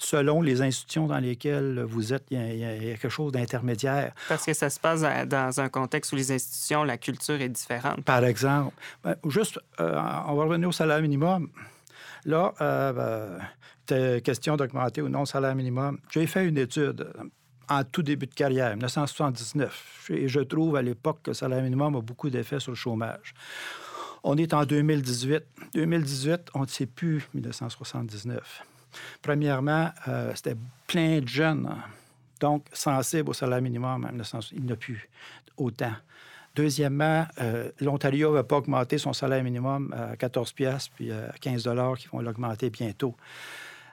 selon 0.00 0.40
les 0.40 0.62
institutions 0.62 1.06
dans 1.06 1.18
lesquelles 1.18 1.82
vous 1.82 2.12
êtes, 2.12 2.24
il 2.30 2.56
y 2.56 2.64
a, 2.64 2.96
quelque 2.96 3.08
chose 3.08 3.32
d'intermédiaire. 3.32 4.12
Parce 4.28 4.44
que 4.44 4.54
ça 4.54 4.70
se 4.70 4.80
passe 4.80 5.02
dans 5.28 5.60
un 5.60 5.68
contexte 5.68 6.12
où 6.12 6.16
les 6.16 6.32
institutions, 6.32 6.84
la 6.84 6.96
culture 6.96 7.40
est 7.40 7.48
différente. 7.48 8.02
Par 8.04 8.24
exemple. 8.24 8.74
Ben, 9.04 9.14
juste, 9.28 9.60
euh, 9.78 10.00
on 10.26 10.34
va 10.34 10.44
revenir 10.44 10.68
au 10.68 10.72
salaire 10.72 11.02
minimum. 11.02 11.50
Là, 12.24 12.54
euh, 12.60 13.38
ben, 13.86 14.20
question 14.22 14.56
d'augmenter 14.56 15.02
ou 15.02 15.08
non 15.08 15.20
le 15.20 15.26
salaire 15.26 15.54
minimum. 15.54 15.98
J'ai 16.10 16.26
fait 16.26 16.46
une 16.46 16.58
étude 16.58 17.06
en 17.68 17.84
tout 17.84 18.02
début 18.02 18.26
de 18.26 18.34
carrière, 18.34 18.70
1979, 18.70 20.10
et 20.10 20.26
je 20.26 20.40
trouve 20.40 20.74
à 20.74 20.82
l'époque 20.82 21.20
que 21.22 21.30
le 21.30 21.34
salaire 21.34 21.62
minimum 21.62 21.94
a 21.94 22.00
beaucoup 22.00 22.28
d'effets 22.28 22.58
sur 22.58 22.72
le 22.72 22.76
chômage. 22.76 23.32
On 24.22 24.36
est 24.36 24.52
en 24.52 24.64
2018. 24.64 25.42
2018, 25.74 26.50
on 26.54 26.60
ne 26.60 26.66
sait 26.66 26.86
plus 26.86 27.28
1979. 27.34 28.64
Premièrement, 29.22 29.90
euh, 30.08 30.32
c'était 30.34 30.56
plein 30.86 31.20
de 31.20 31.28
jeunes, 31.28 31.68
donc 32.40 32.66
sensibles 32.72 33.30
au 33.30 33.32
salaire 33.32 33.62
minimum 33.62 34.04
en 34.04 34.40
Il 34.52 34.64
n'y 34.64 34.72
a 34.72 34.76
plus 34.76 35.08
autant. 35.56 35.92
Deuxièmement, 36.56 37.26
euh, 37.40 37.70
l'Ontario 37.80 38.32
va 38.32 38.42
pas 38.42 38.56
augmenter 38.56 38.98
son 38.98 39.12
salaire 39.12 39.42
minimum 39.44 39.94
à 39.96 40.16
14 40.16 40.52
pièces 40.52 40.88
puis 40.88 41.12
à 41.12 41.32
15 41.40 41.62
dollars 41.62 41.96
qui 41.96 42.08
vont 42.08 42.20
l'augmenter 42.20 42.70
bientôt. 42.70 43.14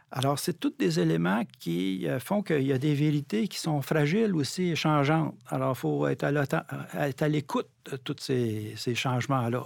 Alors, 0.10 0.40
c'est 0.40 0.58
tous 0.60 0.74
des 0.80 1.00
éléments 1.00 1.44
qui 1.60 2.08
euh, 2.08 2.20
font 2.20 2.42
qu'il 2.42 2.63
y 2.63 2.72
a 2.72 2.78
des 2.78 2.96
vérités 2.96 3.48
qui 3.48 3.60
sont 3.60 3.82
fragiles 3.82 4.34
aussi 4.36 4.70
et 4.70 4.76
changeantes. 4.76 5.36
Alors, 5.50 5.74
il 5.74 5.80
faut 5.80 6.08
être 6.08 6.24
à 6.24 7.28
l'écoute 7.28 7.68
de 7.92 7.98
tous 7.98 8.16
ces 8.20 8.96
changements-là. 8.96 9.66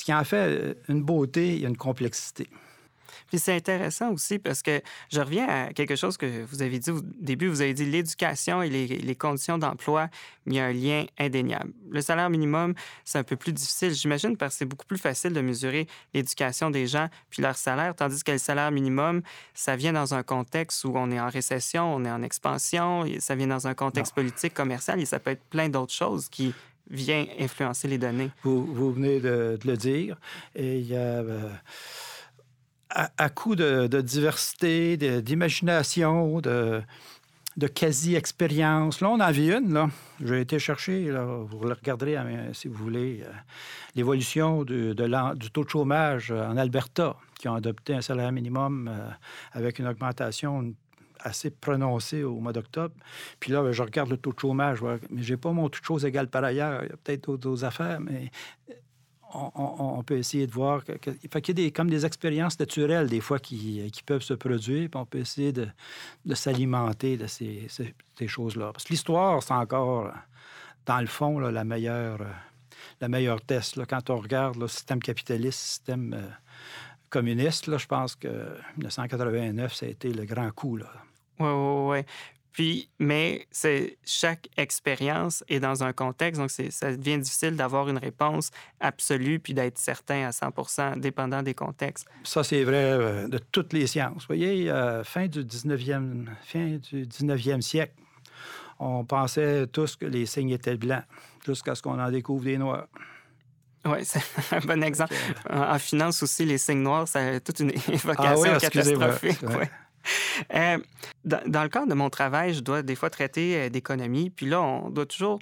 Ce 0.00 0.04
qui 0.06 0.14
en 0.14 0.24
fait 0.24 0.78
une 0.88 1.02
beauté 1.02 1.56
et 1.56 1.66
une 1.66 1.76
complexité. 1.76 2.48
Puis 3.28 3.38
c'est 3.38 3.54
intéressant 3.54 4.12
aussi 4.12 4.38
parce 4.38 4.62
que 4.62 4.80
je 5.12 5.20
reviens 5.20 5.46
à 5.46 5.72
quelque 5.74 5.94
chose 5.94 6.16
que 6.16 6.42
vous 6.44 6.62
avez 6.62 6.78
dit 6.78 6.90
au 6.90 7.02
début. 7.20 7.48
Vous 7.48 7.60
avez 7.60 7.74
dit 7.74 7.84
l'éducation 7.84 8.62
et 8.62 8.70
les, 8.70 9.14
conditions 9.14 9.58
d'emploi, 9.58 10.08
il 10.46 10.54
y 10.54 10.58
a 10.58 10.64
un 10.64 10.72
lien 10.72 11.04
indéniable. 11.18 11.70
Le 11.90 12.00
salaire 12.00 12.30
minimum, 12.30 12.72
c'est 13.04 13.18
un 13.18 13.22
peu 13.22 13.36
plus 13.36 13.52
difficile, 13.52 13.92
j'imagine, 13.92 14.38
parce 14.38 14.54
que 14.54 14.58
c'est 14.60 14.64
beaucoup 14.64 14.86
plus 14.86 14.96
facile 14.96 15.34
de 15.34 15.42
mesurer 15.42 15.86
l'éducation 16.14 16.70
des 16.70 16.86
gens 16.86 17.08
puis 17.28 17.42
leur 17.42 17.56
salaire, 17.56 17.94
tandis 17.94 18.24
que 18.24 18.32
le 18.32 18.38
salaire 18.38 18.70
minimum, 18.70 19.20
ça 19.52 19.76
vient 19.76 19.92
dans 19.92 20.14
un 20.14 20.22
contexte 20.22 20.82
où 20.84 20.92
on 20.94 21.10
est 21.10 21.20
en 21.20 21.28
récession, 21.28 21.94
on 21.94 22.06
est 22.06 22.10
en 22.10 22.22
expansion, 22.22 23.04
ça 23.18 23.34
vient 23.34 23.48
dans 23.48 23.66
un 23.66 23.74
contexte 23.74 24.14
politique, 24.14 24.54
commercial 24.54 24.98
et 24.98 25.04
ça 25.04 25.18
peut 25.18 25.32
être 25.32 25.44
plein 25.44 25.68
d'autres 25.68 25.92
choses 25.92 26.30
qui 26.30 26.54
viennent 26.90 27.28
influencer 27.38 27.88
les 27.88 27.98
données. 27.98 28.30
Vous, 28.42 28.92
venez 28.92 29.20
de, 29.20 29.58
le 29.64 29.76
dire. 29.76 30.16
Et 30.54 30.78
il 30.78 30.86
y 30.86 30.96
a... 30.96 31.20
Euh, 31.20 31.50
à, 32.90 33.28
coup 33.28 33.54
de, 33.54 33.86
diversité, 34.00 34.96
d'imagination, 34.96 36.40
de, 36.40 36.82
quasi-expérience. 37.74 39.00
Là, 39.00 39.10
on 39.10 39.20
en 39.20 39.30
vit 39.30 39.52
une. 39.52 39.72
Là. 39.72 39.90
J'ai 40.24 40.40
été 40.40 40.58
chercher, 40.58 41.10
vous 41.10 41.64
le 41.64 41.74
regarderez 41.74 42.16
hein, 42.16 42.48
si 42.52 42.68
vous 42.68 42.74
voulez, 42.74 43.22
euh, 43.24 43.30
l'évolution 43.94 44.64
du 44.64 44.94
taux 45.52 45.64
de 45.64 45.68
chômage 45.68 46.32
en 46.32 46.56
Alberta, 46.56 47.16
qui 47.38 47.48
ont 47.48 47.54
adopté 47.54 47.94
un 47.94 48.00
salaire 48.00 48.32
minimum 48.32 48.88
euh, 48.88 49.08
avec 49.52 49.78
une 49.78 49.86
augmentation 49.86 50.74
assez 51.22 51.50
prononcée 51.50 52.22
au 52.22 52.40
mois 52.40 52.52
d'octobre. 52.52 52.94
Puis 53.38 53.52
là, 53.52 53.62
ben, 53.62 53.72
je 53.72 53.82
regarde 53.82 54.10
le 54.10 54.16
taux 54.16 54.32
de 54.32 54.38
chômage, 54.38 54.82
mais 54.82 55.22
j'ai 55.22 55.36
pas 55.36 55.52
mon 55.52 55.68
taux 55.68 55.80
de 55.80 55.84
choses 55.84 56.04
égal 56.04 56.28
par 56.28 56.44
ailleurs. 56.44 56.84
Il 56.84 56.90
y 56.90 56.92
a 56.92 56.96
peut-être 56.96 57.36
d'autres 57.36 57.64
affaires, 57.64 58.00
mais 58.00 58.30
on, 59.34 60.02
peut 60.02 60.16
essayer 60.16 60.46
de 60.46 60.52
voir. 60.52 60.84
Que, 60.84 60.92
qu'il 60.92 61.48
y 61.48 61.50
a 61.50 61.54
des, 61.54 61.70
comme 61.70 61.90
des 61.90 62.06
expériences 62.06 62.58
naturelles, 62.58 63.08
des 63.08 63.20
fois, 63.20 63.38
qui, 63.38 63.90
peuvent 64.04 64.22
se 64.22 64.34
produire, 64.34 64.88
puis 64.90 65.00
on 65.00 65.06
peut 65.06 65.18
essayer 65.18 65.52
de, 65.52 65.68
s'alimenter 66.34 67.16
de 67.16 67.26
ces, 67.26 67.68
choses-là. 68.26 68.72
Parce 68.72 68.84
que 68.84 68.90
l'histoire, 68.90 69.42
c'est 69.42 69.54
encore, 69.54 70.12
dans 70.86 71.00
le 71.00 71.06
fond, 71.06 71.38
la, 71.38 71.64
meilleure, 71.64 72.18
la 73.00 73.08
meilleure 73.08 73.40
test. 73.40 73.84
Quand 73.86 74.10
on 74.10 74.18
regarde 74.18 74.56
le 74.56 74.68
système 74.68 75.00
capitaliste, 75.00 75.60
système 75.60 76.14
euh, 76.14 76.28
communiste, 77.08 77.76
je 77.76 77.86
pense 77.86 78.16
que 78.16 78.28
1989, 78.76 79.74
ça 79.74 79.86
a 79.86 79.88
été 79.88 80.12
le 80.12 80.24
grand 80.24 80.50
coup. 80.50 80.78
Oui, 81.40 81.48
oui, 81.48 81.98
oui. 81.98 82.04
Puis, 82.52 82.90
mais 82.98 83.46
c'est 83.50 83.96
chaque 84.04 84.48
expérience 84.56 85.44
est 85.48 85.60
dans 85.60 85.84
un 85.84 85.92
contexte, 85.92 86.40
donc 86.40 86.50
ça 86.50 86.96
devient 86.96 87.18
difficile 87.18 87.56
d'avoir 87.56 87.88
une 87.88 87.98
réponse 87.98 88.50
absolue 88.80 89.38
puis 89.38 89.54
d'être 89.54 89.78
certain 89.78 90.26
à 90.26 90.30
100% 90.30 90.98
dépendant 90.98 91.42
des 91.42 91.54
contextes. 91.54 92.06
Ça, 92.24 92.42
c'est 92.42 92.64
vrai 92.64 92.76
euh, 92.76 93.28
de 93.28 93.38
toutes 93.38 93.72
les 93.72 93.86
sciences. 93.86 94.22
Vous 94.22 94.26
voyez, 94.34 94.68
euh, 94.68 95.04
fin, 95.04 95.26
du 95.26 95.44
19e, 95.44 96.26
fin 96.42 96.78
du 96.90 97.06
19e 97.06 97.60
siècle, 97.60 97.94
on 98.80 99.04
pensait 99.04 99.66
tous 99.68 99.94
que 99.94 100.06
les 100.06 100.26
signes 100.26 100.50
étaient 100.50 100.76
blancs, 100.76 101.04
jusqu'à 101.46 101.74
ce 101.74 101.82
qu'on 101.82 102.00
en 102.00 102.10
découvre 102.10 102.44
des 102.44 102.58
noirs. 102.58 102.88
Oui, 103.84 103.98
c'est 104.02 104.22
un 104.56 104.60
bon 104.60 104.82
exemple. 104.82 105.14
En, 105.48 105.78
finance 105.78 106.22
aussi, 106.22 106.44
les 106.44 106.58
signes 106.58 106.82
noirs, 106.82 107.06
ça 107.06 107.20
a 107.20 107.40
toute 107.40 107.60
une 107.60 107.70
évocation 107.88 108.54
ah 108.54 108.58
catastrophique. 108.58 109.38
Euh, 110.54 110.78
dans, 111.24 111.62
le 111.62 111.68
cadre 111.68 111.86
de 111.86 111.94
mon 111.94 112.08
travail, 112.08 112.54
je 112.54 112.60
dois 112.60 112.82
des 112.82 112.94
fois 112.94 113.10
traiter 113.10 113.56
euh, 113.56 113.68
d'économie, 113.68 114.30
puis 114.30 114.46
là, 114.46 114.62
on 114.62 114.88
doit 114.88 115.04
toujours 115.04 115.38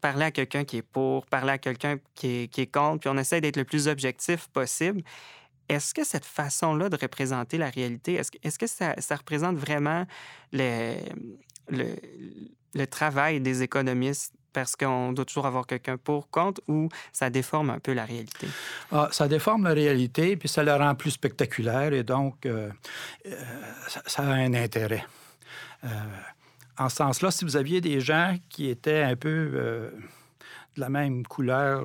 parler 0.00 0.24
à 0.24 0.30
quelqu'un 0.32 0.64
qui 0.64 0.78
est 0.78 0.82
pour, 0.82 1.24
parler 1.26 1.52
à 1.52 1.58
quelqu'un 1.58 1.98
qui 2.14 2.50
est, 2.54 2.72
contre, 2.72 3.00
puis 3.00 3.10
on 3.10 3.16
essaie 3.16 3.40
d'être 3.40 3.56
le 3.56 3.64
plus 3.64 3.86
objectif 3.86 4.48
possible. 4.48 5.02
Est-ce 5.68 5.94
que 5.94 6.02
cette 6.04 6.24
façon-là 6.24 6.88
de 6.88 6.96
représenter 6.96 7.58
la 7.58 7.70
réalité, 7.70 8.14
est-ce, 8.14 8.58
que 8.58 8.66
ça, 8.66 8.94
représente 9.16 9.56
vraiment 9.56 10.04
le 10.52 10.96
travail 12.86 13.40
des 13.40 13.62
économistes 13.62 14.34
parce 14.52 14.76
qu'on 14.76 15.12
doit 15.12 15.24
toujours 15.24 15.46
avoir 15.46 15.66
quelqu'un 15.66 15.96
pour, 15.96 16.30
contre, 16.30 16.60
ou 16.68 16.88
ça 17.12 17.30
déforme 17.30 17.70
un 17.70 17.78
peu 17.78 17.92
la 17.92 18.04
réalité? 18.04 18.48
Ah, 18.92 19.08
ça 19.12 19.28
déforme 19.28 19.64
la 19.64 19.74
réalité, 19.74 20.36
puis 20.36 20.48
ça 20.48 20.62
la 20.62 20.78
rend 20.78 20.94
plus 20.94 21.12
spectaculaire, 21.12 21.92
et 21.92 22.02
donc 22.02 22.46
euh, 22.46 22.70
euh, 23.26 23.34
ça, 24.06 24.22
a 24.22 24.32
un 24.32 24.54
intérêt. 24.54 25.04
Euh, 25.84 25.88
en 26.78 26.88
ce 26.88 26.96
sens-là, 26.96 27.30
si 27.30 27.44
vous 27.44 27.56
aviez 27.56 27.80
des 27.80 28.00
gens 28.00 28.36
qui 28.48 28.68
étaient 28.68 29.02
un 29.02 29.16
peu 29.16 29.50
de 30.76 30.80
la 30.80 30.88
même 30.88 31.26
couleur 31.26 31.84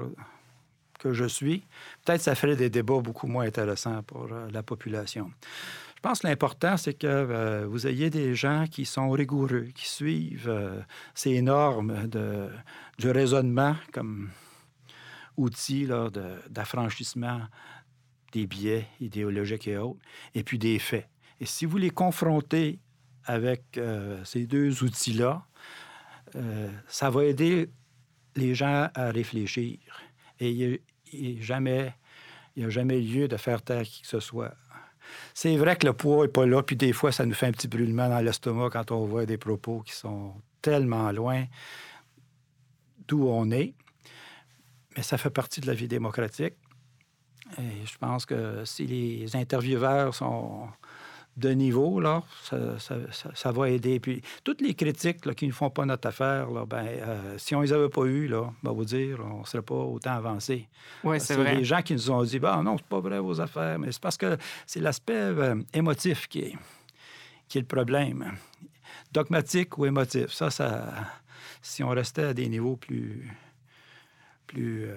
que 0.99 1.11
je 1.13 1.25
suis, 1.25 1.65
peut-être 2.05 2.21
ça 2.21 2.33
ferait 2.33 2.55
des 2.55 2.69
débats 2.69 2.99
beaucoup 2.99 3.27
moins 3.27 3.45
intéressants 3.45 4.03
pour 4.03 4.27
la 4.27 4.63
population. 4.63 5.31
Pense 6.05 6.19
que 6.19 6.27
l'important, 6.27 6.77
c'est 6.77 6.93
que 6.93 7.07
euh, 7.07 7.65
vous 7.67 7.87
ayez 7.87 8.11
des 8.11 8.35
gens 8.35 8.67
qui 8.69 8.85
sont 8.85 9.09
rigoureux, 9.09 9.69
qui 9.73 9.89
suivent 9.89 10.47
euh, 10.47 10.79
ces 11.15 11.41
normes 11.41 12.07
de, 12.07 12.47
du 12.99 13.09
raisonnement 13.09 13.75
comme 13.91 14.29
outil 15.35 15.87
d'affranchissement 16.51 17.41
des 18.33 18.45
biais 18.45 18.87
idéologiques 19.01 19.67
et 19.67 19.77
autres, 19.77 19.99
et 20.35 20.43
puis 20.43 20.59
des 20.59 20.77
faits. 20.77 21.09
Et 21.39 21.47
si 21.47 21.65
vous 21.65 21.77
les 21.77 21.89
confrontez 21.89 22.77
avec 23.23 23.75
euh, 23.79 24.23
ces 24.25 24.45
deux 24.45 24.83
outils-là, 24.83 25.43
ça 26.87 27.09
va 27.09 27.25
aider 27.25 27.71
les 28.35 28.53
gens 28.53 28.89
à 28.93 29.09
réfléchir. 29.09 29.79
Et 30.39 30.51
il 30.51 30.79
n'y 31.13 31.41
a, 31.41 32.67
a 32.67 32.69
jamais 32.69 32.99
lieu 32.99 33.27
de 33.27 33.37
faire 33.37 33.63
taire 33.63 33.81
qui 33.81 34.03
que 34.03 34.07
ce 34.07 34.19
soit 34.19 34.53
c'est 35.33 35.55
vrai 35.57 35.75
que 35.75 35.85
le 35.85 35.93
poids 35.93 36.25
n'est 36.25 36.31
pas 36.31 36.45
là, 36.45 36.63
puis 36.63 36.75
des 36.75 36.93
fois, 36.93 37.11
ça 37.11 37.25
nous 37.25 37.33
fait 37.33 37.47
un 37.47 37.51
petit 37.51 37.67
brûlement 37.67 38.09
dans 38.09 38.19
l'estomac 38.19 38.69
quand 38.71 38.91
on 38.91 39.05
voit 39.05 39.25
des 39.25 39.37
propos 39.37 39.81
qui 39.81 39.93
sont 39.93 40.33
tellement 40.61 41.11
loin 41.11 41.45
d'où 43.07 43.27
on 43.27 43.51
est. 43.51 43.73
Mais 44.95 45.03
ça 45.03 45.17
fait 45.17 45.29
partie 45.29 45.61
de 45.61 45.67
la 45.67 45.73
vie 45.73 45.87
démocratique. 45.87 46.53
Et 47.59 47.85
je 47.85 47.97
pense 47.97 48.25
que 48.25 48.63
si 48.65 48.87
les 48.87 49.35
intervieweurs 49.35 50.15
sont 50.15 50.67
de 51.37 51.49
niveau, 51.49 51.99
là, 51.99 52.23
ça, 52.43 53.51
va 53.51 53.69
aider. 53.69 53.99
Puis 53.99 54.21
toutes 54.43 54.61
les 54.61 54.73
critiques 54.73 55.33
qui 55.35 55.47
ne 55.47 55.51
font 55.51 55.69
pas 55.69 55.85
notre 55.85 56.07
affaire, 56.07 56.49
là, 56.49 56.65
ben, 56.65 56.85
euh, 56.85 57.37
si 57.37 57.55
on 57.55 57.59
ne 57.59 57.65
les 57.65 57.73
avait 57.73 57.89
pas 57.89 58.05
eues, 58.05 58.27
là, 58.27 58.53
ben, 58.63 58.71
vous 58.71 58.85
dire, 58.85 59.19
on 59.23 59.41
ne 59.41 59.45
serait 59.45 59.63
pas 59.63 59.75
autant 59.75 60.13
avancé. 60.13 60.67
Oui, 61.03 61.19
c'est 61.19 61.35
vrai. 61.35 61.55
les 61.55 61.65
gens 61.65 61.81
qui 61.81 61.93
nous 61.93 62.09
ont 62.09 62.23
dit, 62.23 62.39
bah 62.39 62.61
non, 62.63 62.77
c'est 62.77 62.87
pas 62.87 62.99
vrai 62.99 63.19
vos 63.19 63.39
affaires, 63.41 63.77
mais 63.79 63.91
c'est 63.91 64.01
parce 64.01 64.17
que 64.17 64.37
c'est 64.65 64.79
l'aspect 64.79 65.13
euh, 65.13 65.55
émotif 65.73 66.27
qui 66.27 66.39
est, 66.39 66.53
qui 67.49 67.57
est 67.57 67.61
le 67.61 67.67
problème. 67.67 68.33
Dogmatique 69.11 69.77
ou 69.77 69.85
émotif, 69.85 70.31
ça, 70.31 70.49
ça, 70.49 70.93
si 71.61 71.83
on 71.83 71.89
restait 71.89 72.23
à 72.23 72.33
des 72.33 72.47
niveaux 72.47 72.77
plus, 72.77 73.29
plus 74.47 74.85
euh, 74.85 74.95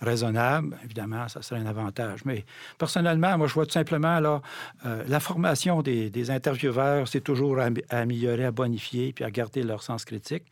raisonnable, 0.00 0.76
évidemment, 0.84 1.28
ça 1.28 1.42
serait 1.42 1.60
un 1.60 1.66
avantage. 1.66 2.24
Mais 2.24 2.44
personnellement, 2.78 3.36
moi, 3.38 3.46
je 3.46 3.54
vois 3.54 3.66
tout 3.66 3.72
simplement 3.72 4.20
là, 4.20 4.42
euh, 4.86 5.04
la 5.08 5.20
formation 5.20 5.82
des, 5.82 6.30
intervieweurs, 6.30 7.08
c'est 7.08 7.20
toujours 7.20 7.58
à, 7.58 7.68
améliorer, 7.90 8.44
à 8.44 8.50
bonifier, 8.50 9.12
puis 9.12 9.24
à 9.24 9.30
garder 9.30 9.62
leur 9.62 9.82
sens 9.82 10.04
critique. 10.04 10.44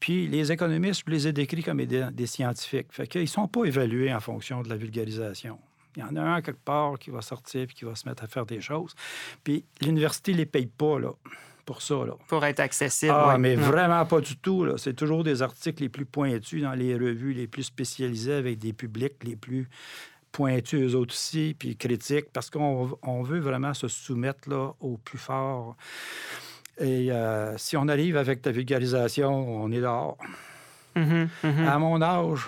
Puis 0.00 0.26
les 0.26 0.52
économistes, 0.52 1.02
je 1.06 1.10
les 1.10 1.28
ai 1.28 1.32
décrits 1.32 1.62
comme 1.62 1.84
des, 1.84 2.26
scientifiques. 2.26 2.88
Fait 2.90 3.06
qu'ils 3.06 3.22
ne 3.22 3.26
sont 3.26 3.48
pas 3.48 3.64
évalués 3.64 4.12
en 4.12 4.20
fonction 4.20 4.62
de 4.62 4.68
la 4.68 4.76
vulgarisation. 4.76 5.58
Il 5.96 6.00
y 6.00 6.02
en 6.02 6.16
a 6.16 6.22
un 6.22 6.42
quelque 6.42 6.64
part 6.64 6.98
qui 6.98 7.10
va 7.10 7.22
sortir 7.22 7.66
puis 7.66 7.76
qui 7.76 7.84
va 7.84 7.94
se 7.94 8.08
mettre 8.08 8.24
à 8.24 8.26
faire 8.26 8.44
des 8.44 8.60
choses. 8.60 8.94
Puis 9.44 9.64
l'université 9.80 10.32
ne 10.32 10.38
les 10.38 10.46
paye 10.46 10.66
pas, 10.66 10.98
là 10.98 11.12
pour 11.64 11.82
ça. 11.82 11.94
Là. 11.94 12.14
Pour 12.28 12.44
être 12.44 12.60
accessible. 12.60 13.14
Ah, 13.14 13.36
mais 13.38 13.56
vraiment 13.56 14.04
pas 14.06 14.20
du 14.20 14.36
tout. 14.36 14.66
C'est 14.76 14.94
toujours 14.94 15.24
des 15.24 15.42
articles 15.42 15.82
les 15.82 15.88
plus 15.88 16.04
pointus 16.04 16.62
dans 16.62 16.74
les 16.74 16.94
revues 16.94 17.32
les 17.32 17.46
plus 17.46 17.64
spécialisées 17.64 18.34
avec 18.34 18.58
des 18.58 18.72
publics 18.72 19.14
les 19.24 19.36
plus 19.36 19.68
pointus 20.32 20.80
eux 20.80 20.96
autres 20.96 21.14
aussi, 21.14 21.54
puis 21.56 21.76
critiques, 21.76 22.26
parce 22.32 22.50
qu'on 22.50 23.22
veut 23.22 23.38
vraiment 23.38 23.72
se 23.72 23.86
soumettre 23.86 24.48
là, 24.50 24.72
au 24.80 24.96
plus 24.96 25.18
fort. 25.18 25.76
Et 26.80 27.12
euh, 27.12 27.56
si 27.56 27.76
on 27.76 27.86
arrive 27.86 28.16
avec 28.16 28.44
la 28.44 28.50
vulgarisation, 28.50 29.32
on 29.32 29.70
est 29.70 29.80
dehors. 29.80 30.18
Mm-hmm, 30.96 31.28
mm-hmm. 31.44 31.68
À 31.68 31.78
mon 31.78 32.02
âge, 32.02 32.40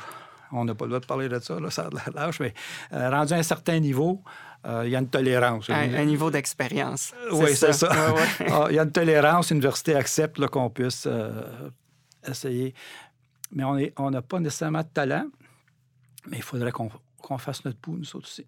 on 0.53 0.65
n'a 0.65 0.75
pas 0.75 0.85
le 0.85 0.91
droit 0.91 1.01
de 1.01 1.07
parler 1.07 1.29
de 1.29 1.39
ça, 1.39 1.59
là, 1.61 1.71
ça 1.71 1.89
a 1.89 2.11
l'âge, 2.11 2.41
mais 2.41 2.55
euh, 2.93 3.11
rendu 3.11 3.33
à 3.33 3.37
un 3.37 3.43
certain 3.43 3.79
niveau, 3.79 4.23
euh, 4.67 4.83
il 4.85 4.91
y 4.91 4.97
a 4.97 4.99
une 4.99 5.09
tolérance. 5.09 5.71
Un, 5.71 6.05
niveau 6.05 6.31
d'expérience. 6.31 7.15
Oui, 7.33 7.55
c'est 7.55 7.73
ça. 7.73 7.89
Ah, 8.51 8.67
il 8.69 8.77
y 8.77 8.79
a 8.79 8.83
une 8.83 8.93
tolérance. 8.93 9.51
L'université 9.51 9.95
accepte 9.95 10.45
qu'on 10.47 10.71
puisse 10.71 11.07
euh, 11.07 11.71
essayer. 12.27 12.75
Mais 13.53 13.65
on 13.97 14.11
n'a 14.11 14.23
pas 14.23 14.41
nécessairement 14.41 14.83
de 14.83 14.89
talent, 14.89 15.27
mais 16.29 16.39
il 16.39 16.43
faudrait 16.43 16.73
qu'on 16.73 16.91
qu'on 17.27 17.39
fasse 17.39 17.65
notre 17.65 17.79
pouls, 17.79 17.99
nous 17.99 18.17
aussi. 18.17 18.47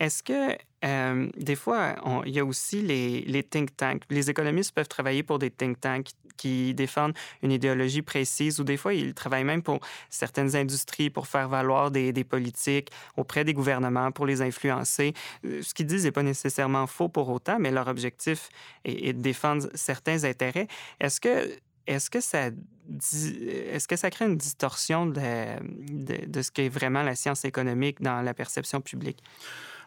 Est-ce 0.00 0.24
que 0.24 0.58
euh, 0.84 1.28
des 1.36 1.54
fois, 1.54 1.94
il 2.26 2.32
y 2.34 2.40
a 2.40 2.44
aussi 2.44 2.82
les, 2.82 3.42
think 3.44 3.76
tanks. 3.76 4.02
Les 4.10 4.28
économistes 4.28 4.74
peuvent 4.74 4.88
travailler 4.88 5.22
pour 5.22 5.38
des 5.38 5.50
think 5.52 5.80
tanks 5.80 6.10
qui 6.36 6.74
défendent 6.74 7.14
une 7.42 7.52
idéologie 7.52 8.02
précise 8.02 8.58
ou 8.58 8.64
des 8.64 8.76
fois, 8.76 8.94
ils 8.94 9.14
travaillent 9.14 9.44
même 9.44 9.62
pour 9.62 9.78
certaines 10.10 10.56
industries 10.56 11.10
pour 11.10 11.28
faire 11.28 11.48
valoir 11.48 11.92
des, 11.92 12.12
politiques 12.24 12.90
auprès 13.16 13.44
des 13.44 13.54
gouvernements, 13.54 14.10
pour 14.10 14.26
les 14.26 14.42
influencer. 14.42 15.14
Euh, 15.44 15.62
ce 15.62 15.72
qu'ils 15.72 15.86
disent 15.86 16.04
n'est 16.04 16.10
pas 16.10 16.24
nécessairement 16.24 16.88
faux 16.88 17.08
pour 17.08 17.28
autant, 17.28 17.58
mais 17.60 17.70
leur 17.70 17.86
objectif 17.86 18.48
est 18.84 19.12
de 19.12 19.20
défendre 19.20 19.68
certains 19.74 20.24
intérêts. 20.24 20.66
Est-ce 20.98 21.20
que 21.20 21.48
est-ce 21.88 22.10
que 22.10 22.20
ça 22.20 22.50
est-ce 22.90 23.86
que 23.86 23.96
ça 23.96 24.08
crée 24.10 24.24
une 24.24 24.38
distorsion 24.38 25.04
de, 25.04 26.26
de, 26.26 26.42
ce 26.42 26.50
qu'est 26.50 26.70
vraiment 26.70 27.02
la 27.02 27.14
science 27.14 27.44
économique 27.44 28.00
dans 28.00 28.22
la 28.22 28.32
perception 28.32 28.80
publique? 28.80 29.22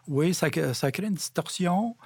Oui, 0.06 0.34
ça, 0.34 0.48
ça 0.72 0.92
crée 0.92 1.08
une 1.08 1.14
distorsion. 1.14 1.96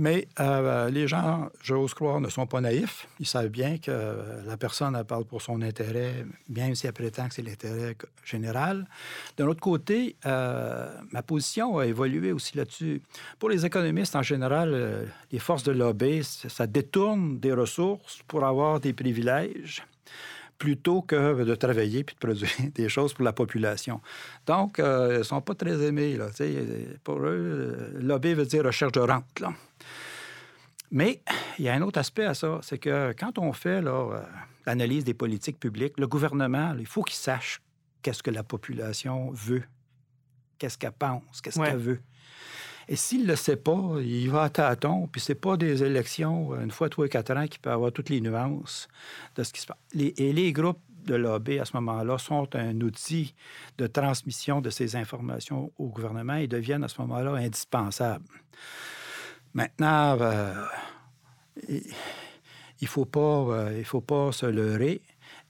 Mais 0.00 0.28
euh, 0.38 0.90
les 0.90 1.08
gens, 1.08 1.50
j'ose 1.60 1.92
croire, 1.92 2.20
ne 2.20 2.28
sont 2.28 2.46
pas 2.46 2.60
naïfs. 2.60 3.08
Ils 3.18 3.26
savent 3.26 3.48
bien 3.48 3.78
que 3.78 4.16
la 4.46 4.56
personne 4.56 4.94
elle 4.94 5.04
parle 5.04 5.24
pour 5.24 5.42
son 5.42 5.60
intérêt, 5.60 6.24
même 6.48 6.76
si 6.76 6.86
elle 6.86 6.92
prétend 6.92 7.26
que 7.26 7.34
c'est 7.34 7.42
l'intérêt 7.42 7.96
général. 8.24 8.86
D'un 9.36 9.48
autre 9.48 9.60
côté, 9.60 10.14
euh, 10.24 10.88
ma 11.10 11.22
position 11.22 11.78
a 11.78 11.86
évolué 11.86 12.30
aussi 12.30 12.56
là-dessus. 12.56 13.02
Pour 13.40 13.50
les 13.50 13.66
économistes, 13.66 14.14
en 14.14 14.22
général, 14.22 14.70
euh, 14.72 15.04
les 15.32 15.40
forces 15.40 15.64
de 15.64 15.72
lobby, 15.72 16.22
ça 16.22 16.68
détourne 16.68 17.40
des 17.40 17.52
ressources 17.52 18.20
pour 18.28 18.44
avoir 18.44 18.78
des 18.78 18.92
privilèges 18.92 19.82
plutôt 20.58 21.02
que 21.02 21.42
de 21.42 21.54
travailler 21.56 22.04
puis 22.04 22.14
de 22.14 22.20
produire 22.20 22.50
des 22.74 22.88
choses 22.88 23.14
pour 23.14 23.24
la 23.24 23.32
population. 23.32 24.00
Donc, 24.46 24.76
ils 24.78 24.84
ne 25.18 25.22
sont 25.24 25.40
pas 25.40 25.56
très 25.56 25.82
aimés. 25.84 26.16
Là, 26.16 26.28
pour 27.02 27.18
eux, 27.18 27.94
lobby 27.98 28.34
veut 28.34 28.46
dire 28.46 28.64
recherche 28.64 28.92
de 28.92 29.00
rente. 29.00 29.40
Là. 29.40 29.52
Mais 30.90 31.20
il 31.58 31.64
y 31.64 31.68
a 31.68 31.74
un 31.74 31.82
autre 31.82 31.98
aspect 31.98 32.24
à 32.24 32.34
ça, 32.34 32.60
c'est 32.62 32.78
que 32.78 33.14
quand 33.18 33.38
on 33.38 33.52
fait 33.52 33.84
euh, 33.84 34.20
l'analyse 34.66 35.04
des 35.04 35.14
politiques 35.14 35.60
publiques, 35.60 35.98
le 35.98 36.06
gouvernement, 36.06 36.74
il 36.78 36.86
faut 36.86 37.02
qu'il 37.02 37.16
sache 37.16 37.60
qu'est-ce 38.02 38.22
que 38.22 38.30
la 38.30 38.42
population 38.42 39.30
veut, 39.32 39.64
qu'est-ce 40.58 40.78
qu'elle 40.78 40.92
pense, 40.92 41.40
qu'est-ce 41.40 41.60
qu'elle 41.60 41.76
veut. 41.76 42.00
Et 42.90 42.96
s'il 42.96 43.24
ne 43.24 43.26
le 43.26 43.36
sait 43.36 43.56
pas, 43.56 43.96
il 44.00 44.30
va 44.30 44.44
à 44.44 44.48
tâtons, 44.48 45.08
puis 45.08 45.20
c'est 45.20 45.34
pas 45.34 45.58
des 45.58 45.84
élections 45.84 46.58
une 46.58 46.70
fois 46.70 46.88
tous 46.88 47.02
les 47.02 47.10
quatre 47.10 47.36
ans 47.36 47.46
qui 47.46 47.58
peut 47.58 47.70
avoir 47.70 47.92
toutes 47.92 48.08
les 48.08 48.22
nuances 48.22 48.88
de 49.36 49.42
ce 49.42 49.52
qui 49.52 49.60
se 49.60 49.66
passe. 49.66 49.76
et 49.94 50.32
les 50.32 50.52
groupes 50.54 50.80
de 51.04 51.14
lobby 51.14 51.58
à 51.58 51.64
ce 51.64 51.76
moment-là 51.76 52.18
sont 52.18 52.48
un 52.54 52.80
outil 52.80 53.34
de 53.78 53.86
transmission 53.86 54.60
de 54.60 54.70
ces 54.70 54.96
informations 54.96 55.72
au 55.78 55.88
gouvernement 55.88 56.34
et 56.34 56.46
deviennent 56.46 56.84
à 56.84 56.88
ce 56.88 57.00
moment-là 57.02 57.32
indispensables. 57.32 58.24
Maintenant, 59.54 60.16
euh, 60.20 60.64
il 61.68 61.82
ne 62.82 62.86
faut, 62.86 63.04
pas, 63.04 63.68
il 63.76 63.84
faut 63.84 64.00
pas 64.00 64.32
se 64.32 64.46
leurrer. 64.46 65.00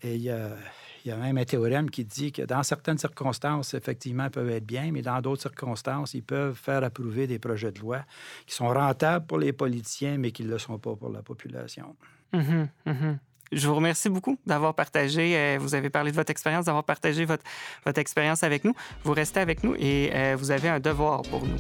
Et 0.02 0.14
il 0.14 0.22
y 0.22 0.30
a 0.30 1.16
même 1.16 1.38
un 1.38 1.44
théorème 1.44 1.90
qui 1.90 2.04
dit 2.04 2.32
que 2.32 2.42
dans 2.42 2.62
certaines 2.62 2.98
circonstances, 2.98 3.74
effectivement, 3.74 4.24
ils 4.24 4.30
peuvent 4.30 4.50
être 4.50 4.66
bien, 4.66 4.90
mais 4.92 5.02
dans 5.02 5.20
d'autres 5.20 5.42
circonstances, 5.42 6.14
ils 6.14 6.22
peuvent 6.22 6.54
faire 6.54 6.84
approuver 6.84 7.26
des 7.26 7.38
projets 7.38 7.72
de 7.72 7.80
loi 7.80 8.04
qui 8.46 8.54
sont 8.54 8.68
rentables 8.68 9.26
pour 9.26 9.38
les 9.38 9.52
politiciens, 9.52 10.18
mais 10.18 10.30
qui 10.32 10.44
ne 10.44 10.50
le 10.50 10.58
sont 10.58 10.78
pas 10.78 10.94
pour 10.96 11.11
la 11.11 11.22
population. 11.22 11.96
Mhm, 12.32 12.68
mhm. 12.87 13.18
Je 13.50 13.66
vous 13.66 13.74
remercie 13.74 14.11
beaucoup 14.11 14.38
d'avoir 14.46 14.74
partagé, 14.74 15.37
euh, 15.37 15.58
vous 15.58 15.74
avez 15.74 15.88
parlé 15.88 16.11
de 16.11 16.16
votre 16.16 16.30
expérience, 16.30 16.66
d'avoir 16.66 16.84
partagé 16.84 17.24
votre, 17.24 17.44
expérience 17.96 18.42
avec 18.42 18.64
nous. 18.64 18.74
Vous 19.04 19.14
restez 19.14 19.40
avec 19.40 19.64
nous 19.64 19.74
et 19.78 20.11
euh, 20.12 20.37
vous 20.38 20.50
avez 20.50 20.68
un 20.68 20.80
devoir 20.80 21.22
pour 21.22 21.46
nous. 21.46 21.56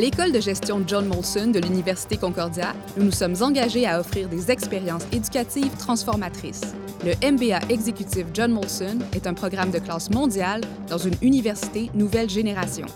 L'école 0.00 0.32
de 0.32 0.40
gestion 0.40 0.82
John 0.86 1.06
Molson 1.06 1.48
de 1.48 1.58
l'Université 1.58 2.16
Concordia, 2.16 2.72
nous 2.96 3.04
nous 3.04 3.10
sommes 3.10 3.34
engagés 3.42 3.86
à 3.86 4.00
offrir 4.00 4.30
des 4.30 4.50
expériences 4.50 5.02
éducatives 5.12 5.76
transformatrices. 5.76 6.74
Le 7.04 7.12
MBA 7.30 7.60
exécutif 7.68 8.24
John 8.32 8.50
Molson 8.50 8.98
est 9.14 9.26
un 9.26 9.34
programme 9.34 9.70
de 9.70 9.78
classe 9.78 10.08
mondiale 10.08 10.62
dans 10.88 10.96
une 10.96 11.16
université 11.20 11.90
nouvelle 11.92 12.30
génération. 12.30 12.86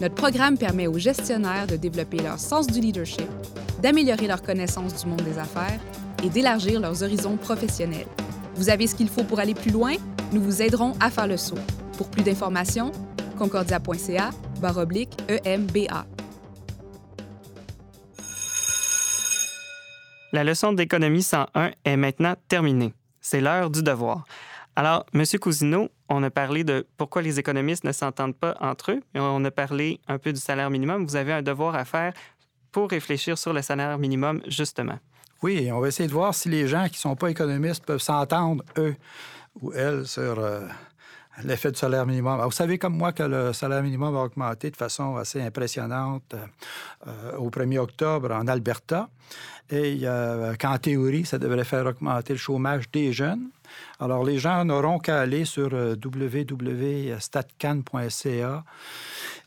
Notre 0.00 0.14
programme 0.14 0.56
permet 0.56 0.86
aux 0.86 0.96
gestionnaires 0.96 1.66
de 1.66 1.76
développer 1.76 2.20
leur 2.20 2.38
sens 2.38 2.66
du 2.66 2.80
leadership, 2.80 3.28
d'améliorer 3.82 4.26
leur 4.26 4.42
connaissance 4.42 5.04
du 5.04 5.10
monde 5.10 5.22
des 5.24 5.38
affaires 5.38 5.80
et 6.24 6.30
d'élargir 6.30 6.80
leurs 6.80 7.02
horizons 7.02 7.36
professionnels. 7.36 8.06
Vous 8.54 8.70
avez 8.70 8.86
ce 8.86 8.94
qu'il 8.94 9.08
faut 9.10 9.24
pour 9.24 9.40
aller 9.40 9.54
plus 9.54 9.72
loin? 9.72 9.92
Nous 10.32 10.40
vous 10.40 10.62
aiderons 10.62 10.94
à 11.00 11.10
faire 11.10 11.26
le 11.26 11.36
saut. 11.36 11.58
Pour 11.98 12.08
plus 12.08 12.22
d'informations, 12.22 12.92
concordia.ca 13.36 14.30
EMBA. 15.44 16.06
La 20.32 20.44
leçon 20.44 20.72
d'économie 20.72 21.22
101 21.22 21.70
est 21.84 21.96
maintenant 21.96 22.34
terminée. 22.48 22.92
C'est 23.20 23.40
l'heure 23.40 23.70
du 23.70 23.82
devoir. 23.82 24.24
Alors, 24.74 25.06
M. 25.14 25.24
Cousineau, 25.40 25.88
on 26.08 26.22
a 26.22 26.30
parlé 26.30 26.64
de 26.64 26.86
pourquoi 26.96 27.22
les 27.22 27.38
économistes 27.38 27.84
ne 27.84 27.92
s'entendent 27.92 28.36
pas 28.36 28.56
entre 28.60 28.92
eux. 28.92 29.00
On 29.14 29.44
a 29.44 29.50
parlé 29.50 30.00
un 30.08 30.18
peu 30.18 30.32
du 30.32 30.40
salaire 30.40 30.68
minimum. 30.68 31.06
Vous 31.06 31.16
avez 31.16 31.32
un 31.32 31.42
devoir 31.42 31.74
à 31.74 31.84
faire 31.84 32.12
pour 32.72 32.90
réfléchir 32.90 33.38
sur 33.38 33.52
le 33.52 33.62
salaire 33.62 33.96
minimum, 33.98 34.42
justement. 34.48 34.98
Oui, 35.42 35.70
on 35.72 35.80
va 35.80 35.88
essayer 35.88 36.08
de 36.08 36.12
voir 36.12 36.34
si 36.34 36.48
les 36.48 36.66
gens 36.66 36.86
qui 36.86 36.94
ne 36.94 36.98
sont 36.98 37.16
pas 37.16 37.30
économistes 37.30 37.84
peuvent 37.84 38.02
s'entendre, 38.02 38.64
eux 38.76 38.96
ou 39.62 39.72
elles, 39.72 40.06
sur 40.06 40.38
euh, 40.38 40.66
l'effet 41.44 41.70
du 41.70 41.78
salaire 41.78 42.06
minimum. 42.06 42.40
vous 42.40 42.50
savez 42.50 42.78
comme 42.78 42.96
moi 42.96 43.12
que 43.12 43.22
le 43.22 43.52
salaire 43.52 43.82
minimum 43.82 44.14
va 44.14 44.20
augmenter 44.20 44.70
de 44.70 44.76
façon 44.76 45.16
assez 45.16 45.42
impressionnante 45.42 46.34
euh, 47.06 47.36
au 47.36 47.50
1er 47.50 47.76
octobre 47.78 48.32
en 48.32 48.46
Alberta 48.46 49.10
et 49.68 49.98
euh, 50.04 50.54
qu'en 50.54 50.78
théorie, 50.78 51.26
ça 51.26 51.38
devrait 51.38 51.64
faire 51.64 51.86
augmenter 51.86 52.34
le 52.34 52.38
chômage 52.38 52.88
des 52.92 53.12
jeunes. 53.12 53.48
Alors, 53.98 54.22
les 54.24 54.38
gens 54.38 54.64
n'auront 54.64 55.00
qu'à 55.00 55.18
aller 55.20 55.44
sur 55.44 55.70
euh, 55.72 55.96
www.statcan.ca 56.02 58.64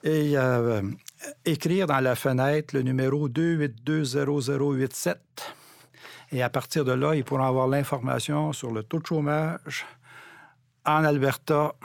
et 0.04 0.36
écrire 1.44 1.88
dans 1.88 2.00
la 2.00 2.16
fenêtre 2.16 2.74
le 2.74 2.84
numéro 2.84 3.28
2820087. 3.28 5.18
Et 6.32 6.42
à 6.42 6.50
partir 6.50 6.86
de 6.86 6.94
là, 6.94 7.16
ils 7.16 7.26
pourront 7.26 7.44
avoir 7.44 7.68
l'information 7.68 8.54
sur 8.54 8.72
le 8.72 8.84
taux 8.84 9.00
de 9.00 9.06
chômage 9.06 9.86
en 10.90 11.04
Alberta 11.04 11.76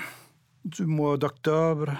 du 0.64 0.86
mois 0.86 1.18
d'octobre 1.18 1.92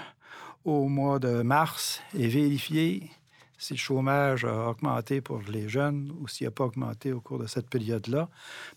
au 0.63 0.87
mois 0.87 1.19
de 1.19 1.43
mars 1.43 2.01
et 2.17 2.27
vérifier 2.27 3.11
si 3.57 3.73
le 3.73 3.77
chômage 3.77 4.43
a 4.43 4.69
augmenté 4.69 5.21
pour 5.21 5.41
les 5.47 5.69
jeunes 5.69 6.11
ou 6.19 6.27
s'il 6.27 6.47
n'a 6.47 6.51
pas 6.51 6.63
augmenté 6.65 7.13
au 7.13 7.21
cours 7.21 7.39
de 7.39 7.45
cette 7.45 7.69
période-là 7.69 8.27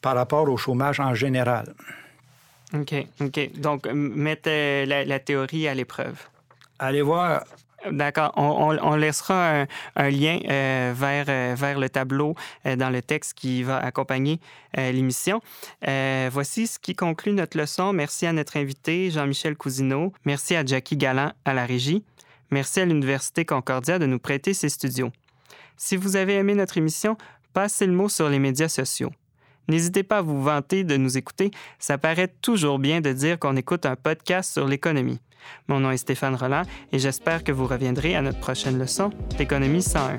par 0.02 0.14
rapport 0.14 0.48
au 0.48 0.56
chômage 0.58 1.00
en 1.00 1.14
général. 1.14 1.74
OK, 2.74 2.94
OK. 3.20 3.50
Donc, 3.58 3.86
mettez 3.86 4.84
la, 4.84 5.18
théorie 5.18 5.66
à 5.66 5.74
l'épreuve. 5.74 6.18
Allez 6.78 7.02
voir 7.02 7.44
D'accord. 7.92 8.32
On, 8.36 8.96
laissera 8.96 9.66
un, 9.96 10.10
lien 10.10 10.38
euh, 10.48 10.92
vers, 10.94 11.26
euh, 11.28 11.54
vers 11.56 11.78
le 11.78 11.88
tableau 11.88 12.34
euh, 12.66 12.76
dans 12.76 12.90
le 12.90 13.02
texte 13.02 13.34
qui 13.34 13.62
va 13.62 13.78
accompagner 13.78 14.40
l'émission. 14.76 15.40
voici 15.82 16.66
ce 16.66 16.78
qui 16.78 16.94
conclut 16.94 17.32
notre 17.32 17.56
leçon. 17.56 17.92
Merci 17.92 18.26
à 18.26 18.32
notre 18.32 18.56
invité, 18.56 19.10
Jean-Michel 19.10 19.56
Cousineau. 19.56 20.12
Merci 20.24 20.54
à 20.56 20.64
Jackie 20.64 20.96
Galland 20.96 21.32
à 21.44 21.54
la 21.54 21.64
régie. 21.64 22.04
Merci 22.50 22.80
à 22.80 22.84
l'Université 22.84 23.44
Concordia 23.44 23.98
de 23.98 24.06
nous 24.06 24.18
prêter 24.18 24.54
ses 24.54 24.68
studios. 24.68 25.10
Si 25.76 25.96
vous 25.96 26.16
avez 26.16 26.34
aimé 26.34 26.54
notre 26.54 26.78
émission, 26.78 27.16
passez 27.52 27.86
le 27.86 27.92
mot 27.92 28.08
sur 28.08 28.28
les 28.28 28.38
médias 28.38 28.68
sociaux. 28.68 29.10
N'hésitez 29.68 30.02
pas 30.02 30.18
à 30.18 30.22
vous 30.22 30.42
vanter 30.42 30.84
de 30.84 30.96
nous 30.96 31.18
écouter, 31.18 31.50
ça 31.78 31.98
paraît 31.98 32.28
toujours 32.28 32.78
bien 32.78 33.00
de 33.00 33.12
dire 33.12 33.38
qu'on 33.38 33.56
écoute 33.56 33.86
un 33.86 33.96
podcast 33.96 34.52
sur 34.52 34.66
l'économie. 34.66 35.20
Mon 35.68 35.80
nom 35.80 35.90
est 35.90 35.98
Stéphane 35.98 36.34
Roland 36.34 36.62
et 36.92 36.98
j'espère 36.98 37.44
que 37.44 37.52
vous 37.52 37.66
reviendrez 37.66 38.16
à 38.16 38.22
notre 38.22 38.40
prochaine 38.40 38.78
leçon 38.78 39.10
d'économie 39.36 39.82
101. 39.82 40.18